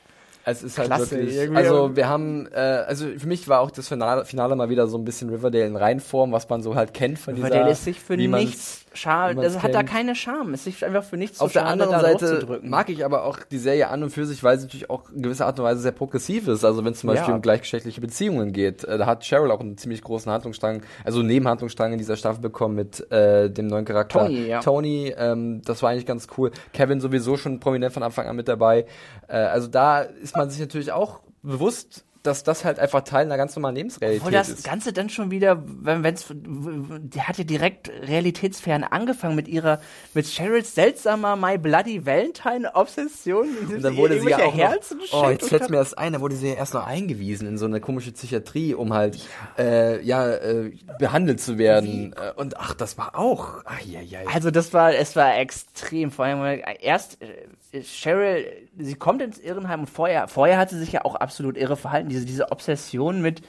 [0.48, 1.36] Es ist halt Klasse, wirklich.
[1.36, 1.58] irgendwie.
[1.58, 4.98] Also wir haben, äh, also für mich war auch das Finale, Finale mal wieder so
[4.98, 7.50] ein bisschen Riverdale in Reinform, was man so halt kennt von dieser.
[7.50, 10.54] Weil der ist sich für nichts scham, das hat da keine Scham.
[10.54, 13.39] Es ist einfach für nichts Auf zu der schade, anderen Seite mag ich aber auch
[13.39, 15.82] die Serie an und für sich, weil sie natürlich auch in gewisser Art und Weise
[15.82, 16.64] sehr progressiv ist.
[16.66, 17.36] Also wenn es zum Beispiel Ja.
[17.36, 21.91] um gleichgeschlechtliche Beziehungen geht, äh, da hat Cheryl auch einen ziemlich großen Handlungsstrang, also Nebenhandlungsstrang
[21.91, 24.60] in dieser Staffel bekommen mit äh, dem neuen Charakter Tony, ja.
[24.62, 25.14] Tony.
[25.18, 26.52] Ähm, das war eigentlich ganz cool.
[26.74, 28.86] Kevin sowieso schon prominent von Anfang an mit dabei.
[29.28, 33.38] Äh, also da ist man sich natürlich auch bewusst, dass das halt einfach Teil einer
[33.38, 34.64] ganz normalen Lebensrealität Obwohl das ist.
[34.64, 39.80] Ganze dann schon wieder, wenn wenn's, die hat ja direkt realitätsfern angefangen mit ihrer,
[40.14, 43.48] mit Cheryls seltsamer My Bloody Valentine Obsession.
[43.70, 46.22] Und dann wurde sie ja auch noch, Herzen oh, jetzt fällt mir das ein, da
[46.22, 49.20] wurde sie ja erst noch eingewiesen in so eine komische Psychiatrie, um halt
[49.58, 52.14] äh, ja äh, behandelt zu werden.
[52.14, 53.64] Äh, Und ach, das war auch.
[53.66, 54.20] Ach, ja, ja.
[54.34, 56.12] Also das war, es war extrem.
[56.12, 58.46] Vor allem erst äh, Cheryl,
[58.78, 62.10] sie kommt ins Irrenheim und vorher, vorher hat sie sich ja auch absolut irre verhalten.
[62.16, 63.41] Diese, diese Obsession mit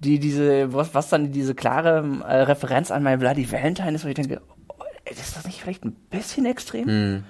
[0.00, 4.08] die diese was, was dann diese klare äh, Referenz an My Bloody Valentine ist, wo
[4.08, 4.74] ich denke, oh,
[5.10, 7.24] ist das nicht vielleicht ein bisschen extrem?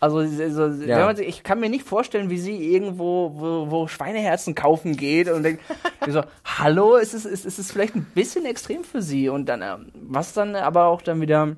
[0.00, 1.04] Also, so, Ja.
[1.04, 5.42] man ich kann mir nicht vorstellen, wie sie irgendwo wo, wo Schweineherzen kaufen geht und
[5.42, 5.62] denkt,
[6.08, 9.28] so, hallo, ist es, ist, ist es vielleicht ein bisschen extrem für sie?
[9.28, 11.54] Und dann, ähm, was dann aber auch dann wieder,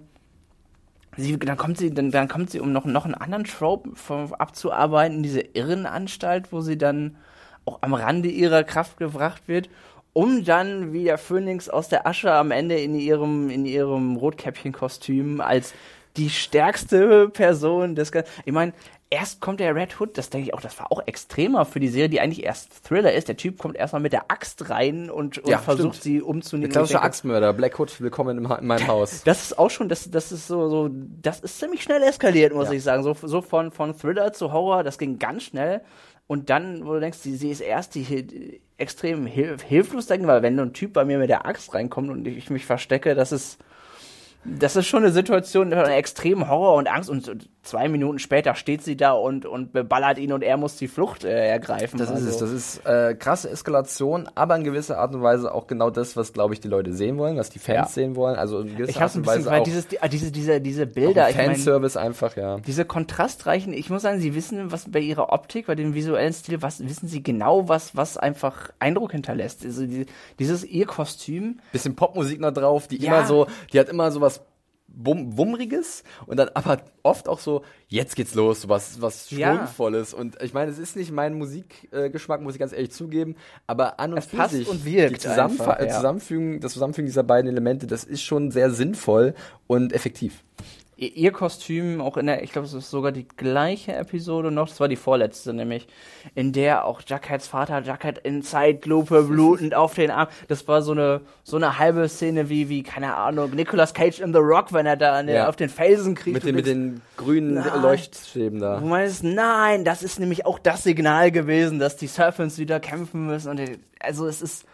[1.17, 3.91] sie, dann kommt sie, dann, dann kommt sie, um noch, noch einen anderen Trope
[4.39, 7.17] abzuarbeiten, diese Irrenanstalt, wo sie dann
[7.65, 9.69] auch am Rande ihrer Kraft gebracht wird,
[10.13, 15.41] um dann wie der Phönix aus der Asche am Ende in ihrem, in ihrem Rotkäppchenkostüm
[15.41, 15.73] als
[16.17, 18.75] die stärkste Person des Gan- Ich meine,
[19.09, 21.89] erst kommt der Red Hood, das denke ich auch, das war auch extremer für die
[21.89, 23.29] Serie, die eigentlich erst Thriller ist.
[23.29, 26.03] Der Typ kommt erstmal mit der Axt rein und, und Ja, versucht stimmt.
[26.03, 26.69] sie Der umzunehmen.
[26.69, 29.23] Ich klassische denke, Axtmörder, Black Hood, willkommen Ha- in meinem Haus.
[29.25, 30.91] das ist auch schon, das, das ist so, so,
[31.23, 32.75] das ist ziemlich schnell eskaliert, muss Ja.
[32.75, 33.03] ich sagen.
[33.03, 35.81] So, so von, von Thriller zu Horror, das ging ganz schnell.
[36.27, 40.27] Und dann, wo du denkst, sie, sie ist erst die, hi- extrem hil hilflos, denken,
[40.27, 43.33] weil wenn ein Typ bei mir mit der Axt reinkommt und ich mich verstecke, das
[43.33, 43.59] ist,
[44.45, 48.83] das ist schon eine Situation von extremem Horror und Angst und zwei Minuten später steht
[48.83, 51.97] sie da und, und beballert ihn und er muss die Flucht äh, ergreifen.
[51.99, 52.37] Das ist Also, es.
[52.39, 56.33] Das ist äh, krasse Eskalation, aber in gewisser Art und Weise auch genau das, was,
[56.33, 57.87] glaube ich, die Leute sehen wollen, was die Fans Ja.
[57.87, 58.35] sehen wollen.
[58.35, 60.61] Also in gewisser ich Art ein und bisschen, Weise auch, dieses, die- ah, diese, diese,
[60.61, 62.57] diese auch Bilder, ein ich mein, Fanservice einfach, ja.
[62.59, 66.63] diese kontrastreichen, ich muss sagen, sie wissen, was bei ihrer Optik, bei dem visuellen Stil,
[66.63, 69.65] was wissen sie genau, was, was einfach Eindruck hinterlässt.
[69.65, 70.07] Also die,
[70.41, 73.07] dieses ihr Kostüm, Bisschen Popmusik noch drauf, die Ja.
[73.19, 74.32] immer so, die hat immer so was
[74.95, 79.57] Wum Wummriges und dann aber oft auch so, jetzt geht's los, was, was Ja.
[79.57, 80.15] Schwungvolles.
[80.15, 83.37] Und ich meine, es ist nicht mein Musikgeschmack, äh, muss ich ganz ehrlich zugeben,
[83.67, 85.97] aber an und Es für passt sich, und wirkt die Zusammenfa einfach, ja.
[85.97, 89.35] Zusammenfügen, das Zusammenfügen dieser beiden Elemente, das ist schon sehr sinnvoll
[89.67, 90.43] und effektiv.
[91.03, 94.69] Ihr, ihr Kostüm, auch in der, ich glaube, es ist sogar die gleiche Episode noch,
[94.69, 95.87] das war die vorletzte nämlich,
[96.35, 100.93] in der auch Jugheads Vater Jughead in Zeitlupe blutend auf den Arm, das war so
[100.93, 104.87] eine, so eine halbe Szene wie, wie, keine Ahnung, Nicolas Cage in The Rock, wenn
[104.87, 105.49] er da der, Ja.
[105.49, 106.35] auf den Felsen kriegt.
[106.35, 107.83] Mit Du den, mit den grünen Nein.
[107.83, 108.81] Leuchtstäben da.
[108.81, 113.27] Man ist, nein, das ist nämlich auch das Signal gewesen, dass die Serpents wieder kämpfen
[113.27, 113.51] müssen.
[113.51, 113.61] Und
[114.01, 114.65] also es ist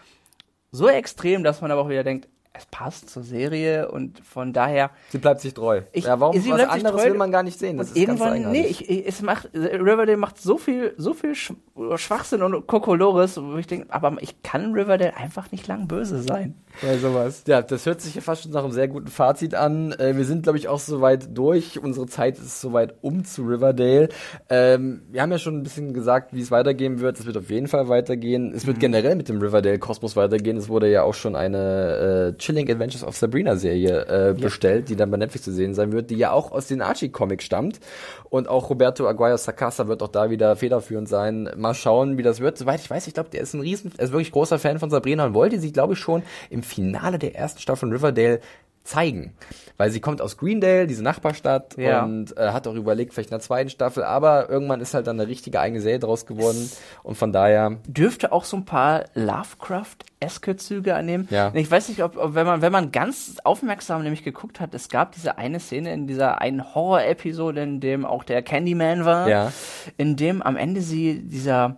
[0.71, 2.29] so extrem, dass man aber auch wieder denkt,
[2.59, 4.91] es passt zur Serie und von daher.
[5.11, 5.83] Sie bleibt sich treu.
[5.93, 7.77] Ich- ja, warum sie was bleibt sich anderes treu will man gar nicht sehen.
[7.79, 8.91] Das und ist ganz irgendwann, nee, eigenartig.
[8.91, 11.53] ich, ich, es macht, Riverdale macht so viel, so viel Sch
[11.97, 16.55] Schwachsinn und Kokolores, wo ich denke, aber ich kann Riverdale einfach nicht lang böse sein.
[16.83, 17.43] Bei sowas.
[17.47, 19.93] Ja, das hört sich ja fast schon nach einem sehr guten Fazit an.
[19.93, 21.79] Äh, wir sind, glaube ich, auch soweit durch.
[21.83, 24.09] Unsere Zeit ist soweit um zu Riverdale.
[24.49, 27.19] Ähm, wir haben ja schon ein bisschen gesagt, wie es weitergehen wird.
[27.19, 28.53] Es wird auf jeden Fall weitergehen.
[28.55, 28.81] Es wird Mhm.
[28.81, 30.57] generell mit dem Riverdale-Kosmos weitergehen.
[30.57, 35.11] Es wurde ja auch schon eine äh, Chilling Adventures of Sabrina-Serie äh, bestellt, die dann
[35.11, 37.81] bei Netflix zu sehen sein wird, die ja auch aus den Archie-Comics stammt.
[38.31, 41.49] Und auch Roberto Aguayo Sacasa wird auch da wieder federführend sein.
[41.57, 42.59] Mal schauen, wie das wird.
[42.59, 44.91] Soweit ich weiß, ich glaube, der ist ein riesen, er ist wirklich großer Fan von
[44.91, 48.41] Sabrina und wollte sich, glaube ich, schon im Finale der ersten Staffel von Riverdale
[48.85, 49.35] zeigen.
[49.77, 52.03] Weil sie kommt aus Greendale, diese Nachbarstadt, Ja.
[52.05, 55.21] und äh, hat auch überlegt, vielleicht in der zweiten Staffel, aber irgendwann ist halt dann
[55.21, 56.71] eine richtige eigene Serie draus geworden.
[57.03, 61.29] Und von daher, dürfte auch so ein paar Lovecraft-eske Züge annehmen.
[61.31, 61.51] Ja.
[61.55, 64.89] Ich weiß nicht, ob, ob wenn man wenn man ganz aufmerksam nämlich geguckt hat, es
[64.89, 69.53] gab diese eine Szene in dieser einen Horror-Episode, in dem auch der Candyman war, Ja.
[69.97, 71.77] in dem am Ende sie dieser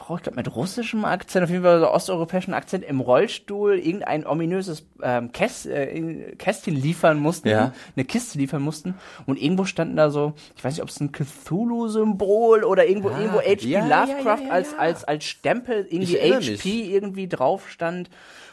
[0.00, 4.26] Frau, ich glaube mit russischem Akzent, auf jeden Fall so osteuropäischen Akzent im Rollstuhl irgendein
[4.26, 7.72] ominöses ähm, Käst, äh, Kästchen liefern mussten, Ja.
[7.96, 8.94] eine Kiste liefern mussten
[9.26, 13.18] und irgendwo standen da so, ich weiß nicht, ob es ein Cthulhu-Symbol oder irgendwo Ah,
[13.20, 13.68] irgendwo H.P.
[13.68, 18.08] ja, Lovecraft ja, als als als Stempel irgendwie HP irgendwie drauf stand.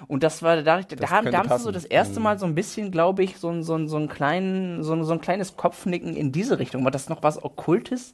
[0.07, 1.69] Und das war da, da, haben, könnte da haben sie so.
[1.69, 1.73] Mhm.
[1.73, 4.83] das erste Mal so ein bisschen, glaube ich, so, ein- so, ein- so, ein kleinen,
[4.83, 8.13] so, so ein kleines Kopfnicken in diese Richtung, weil das noch was Okkultes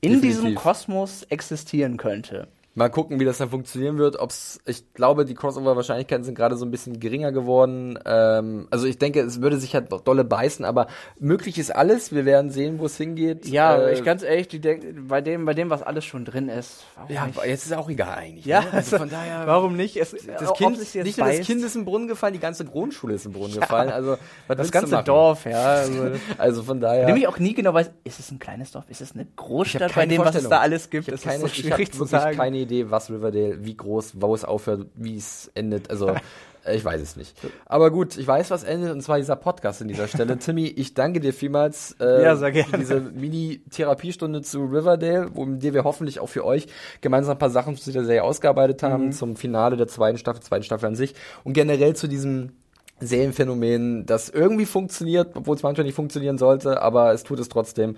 [0.00, 0.22] in Definitiv.
[0.42, 2.46] diesem Kosmos existieren könnte.
[2.76, 4.18] Mal gucken, wie das dann funktionieren wird.
[4.18, 7.98] Ob's, ich glaube, die Crossover-Wahrscheinlichkeiten sind gerade so ein bisschen geringer geworden.
[8.04, 10.88] Ähm, also ich denke, es würde sich halt dolle beißen, aber
[11.20, 12.12] möglich ist alles.
[12.12, 13.46] Wir werden sehen, wo es hingeht.
[13.46, 16.48] Ja, Äh, ich ganz ehrlich, die denk, bei dem, bei dem, was alles schon drin
[16.48, 16.84] ist.
[17.08, 17.44] Ja, nicht?
[17.44, 18.44] jetzt ist auch egal eigentlich.
[18.44, 18.72] Ja, ne?
[18.72, 19.46] also von daher.
[19.46, 19.96] warum nicht?
[19.96, 21.46] Es, Das Kind, sich jetzt nicht nur das.
[21.46, 23.90] Kind ist im Brunnen gefallen, die ganze Grundschule ist im Brunnen gefallen.
[23.90, 24.16] Also
[24.48, 25.00] das ganze?
[25.04, 25.62] Dorf, ja.
[25.62, 27.06] Also, Also von daher.
[27.06, 30.06] Nämlich auch nie genau weiß, ist es ein kleines Dorf, ist es eine Großstadt bei
[30.06, 31.08] dem, was es da alles gibt?
[31.08, 34.34] Ich habe keine, ist so ich hab wirklich keine Idee, was Riverdale, wie groß, wo
[34.34, 35.90] es aufhört, wie es endet.
[35.90, 36.10] Also
[36.64, 37.36] äh, ich weiß es nicht.
[37.66, 40.38] Aber gut, ich weiß, was endet, und zwar dieser Podcast an dieser Stelle.
[40.38, 45.84] Timmy, ich danke dir vielmals äh, Ja, für diese Mini-Therapiestunde zu Riverdale, wo der wir
[45.84, 46.66] hoffentlich auch für euch
[47.00, 50.64] gemeinsam ein paar Sachen zu der Serie ausgearbeitet haben, zum Finale der zweiten Staffel, zweiten
[50.64, 52.52] Staffel an sich und generell zu diesem
[53.00, 57.96] Serienphänomen, das irgendwie funktioniert, obwohl es manchmal nicht funktionieren sollte, aber es tut es trotzdem.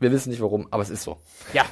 [0.00, 1.18] Wir wissen nicht warum, aber es ist so.
[1.52, 1.64] Ja.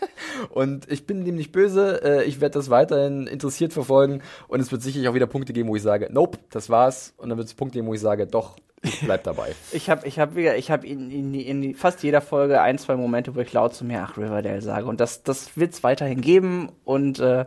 [0.50, 2.02] Und ich bin dem nicht böse.
[2.02, 4.22] Äh, ich werde das weiterhin interessiert verfolgen.
[4.48, 7.14] Und es wird sicherlich auch wieder Punkte geben, wo ich sage, nope, das war's.
[7.16, 9.54] Und dann wird es Punkte geben, wo ich sage, doch, ich bleib dabei.
[9.72, 12.96] Ich habe ich hab, wieder- ich hab in, in, in fast jeder Folge ein, zwei
[12.96, 14.86] Momente, wo ich laut zu mir, ach, Riverdale sage.
[14.86, 16.70] Und das, das wird es weiterhin geben.
[16.84, 17.46] Und äh,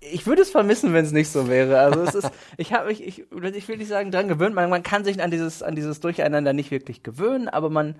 [0.00, 1.78] ich würde es vermissen, wenn es nicht so wäre.
[1.78, 3.24] Also es ist, ich habe mich, ich,
[3.54, 4.54] ich will nicht sagen, dran gewöhnt.
[4.54, 7.94] Man, man kann sich an dieses, an dieses Durcheinander nicht wirklich gewöhnen, aber man,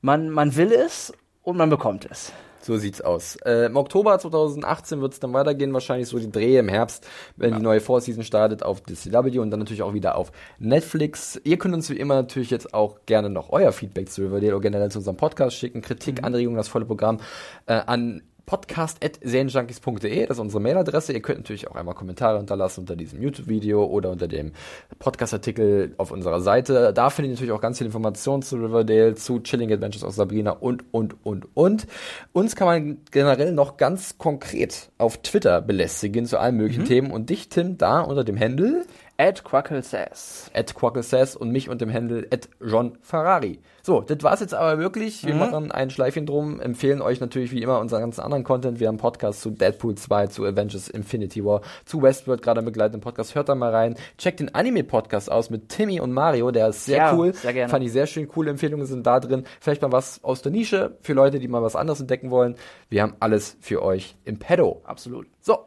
[0.00, 2.32] man, man will es und man bekommt es.
[2.62, 3.36] So sieht's aus.
[3.36, 7.62] Äh, Im Oktober 2018 wird's dann weitergehen, wahrscheinlich so die Drehe im Herbst, wenn die
[7.62, 11.40] neue Four-Season startet auf DCW und dann natürlich auch wieder auf Netflix.
[11.42, 14.60] Ihr könnt uns wie immer natürlich jetzt auch gerne noch euer Feedback zu Riverdale oder
[14.60, 17.20] generell zu unserem Podcast schicken, Kritik, Anregungen, das volle Programm
[17.64, 21.12] äh, an podcast.serienjunkies.de, das ist unsere Mailadresse.
[21.12, 24.52] Ihr könnt natürlich auch einmal Kommentare hinterlassen unter diesem YouTube-Video oder unter dem
[24.98, 26.92] Podcast-Artikel auf unserer Seite.
[26.92, 30.52] Da findet ihr natürlich auch ganz viel Informationen zu Riverdale, zu Chilling Adventures of Sabrina
[30.52, 31.86] und, und, und, und.
[32.32, 37.30] Uns kann man generell noch ganz konkret auf Twitter belästigen zu allen möglichen Themen und
[37.30, 38.84] dich, Tim, da unter dem Handle
[39.20, 40.50] Ed Quackle says.
[40.54, 41.02] at Quackle
[41.38, 43.58] und mich und dem Handle at John Ferrari.
[43.82, 45.26] So, das war's jetzt aber wirklich.
[45.26, 48.80] Wir machen ein Schleifchen drum, empfehlen euch natürlich wie immer unseren ganzen anderen Content.
[48.80, 53.02] Wir haben Podcasts zu Deadpool 2, zu Avengers Infinity War, zu Westworld, gerade im begleitenden
[53.02, 53.34] Podcast.
[53.34, 53.94] Hört da mal rein.
[54.16, 57.34] Checkt den Anime-Podcast aus mit Timmy und Mario, der ist sehr Ja, cool.
[57.34, 57.68] sehr gerne.
[57.70, 58.26] Fand ich sehr schön.
[58.26, 59.44] Coole Empfehlungen sind da drin.
[59.60, 62.54] Vielleicht mal was aus der Nische für Leute, die mal was anderes entdecken wollen.
[62.88, 64.80] Wir haben alles für euch im Pedo.
[64.84, 65.26] Absolut.
[65.40, 65.58] So,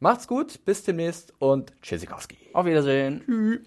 [0.00, 2.36] macht's gut, bis demnächst und Tschüssikowski.
[2.52, 3.66] Auf Wiedersehen.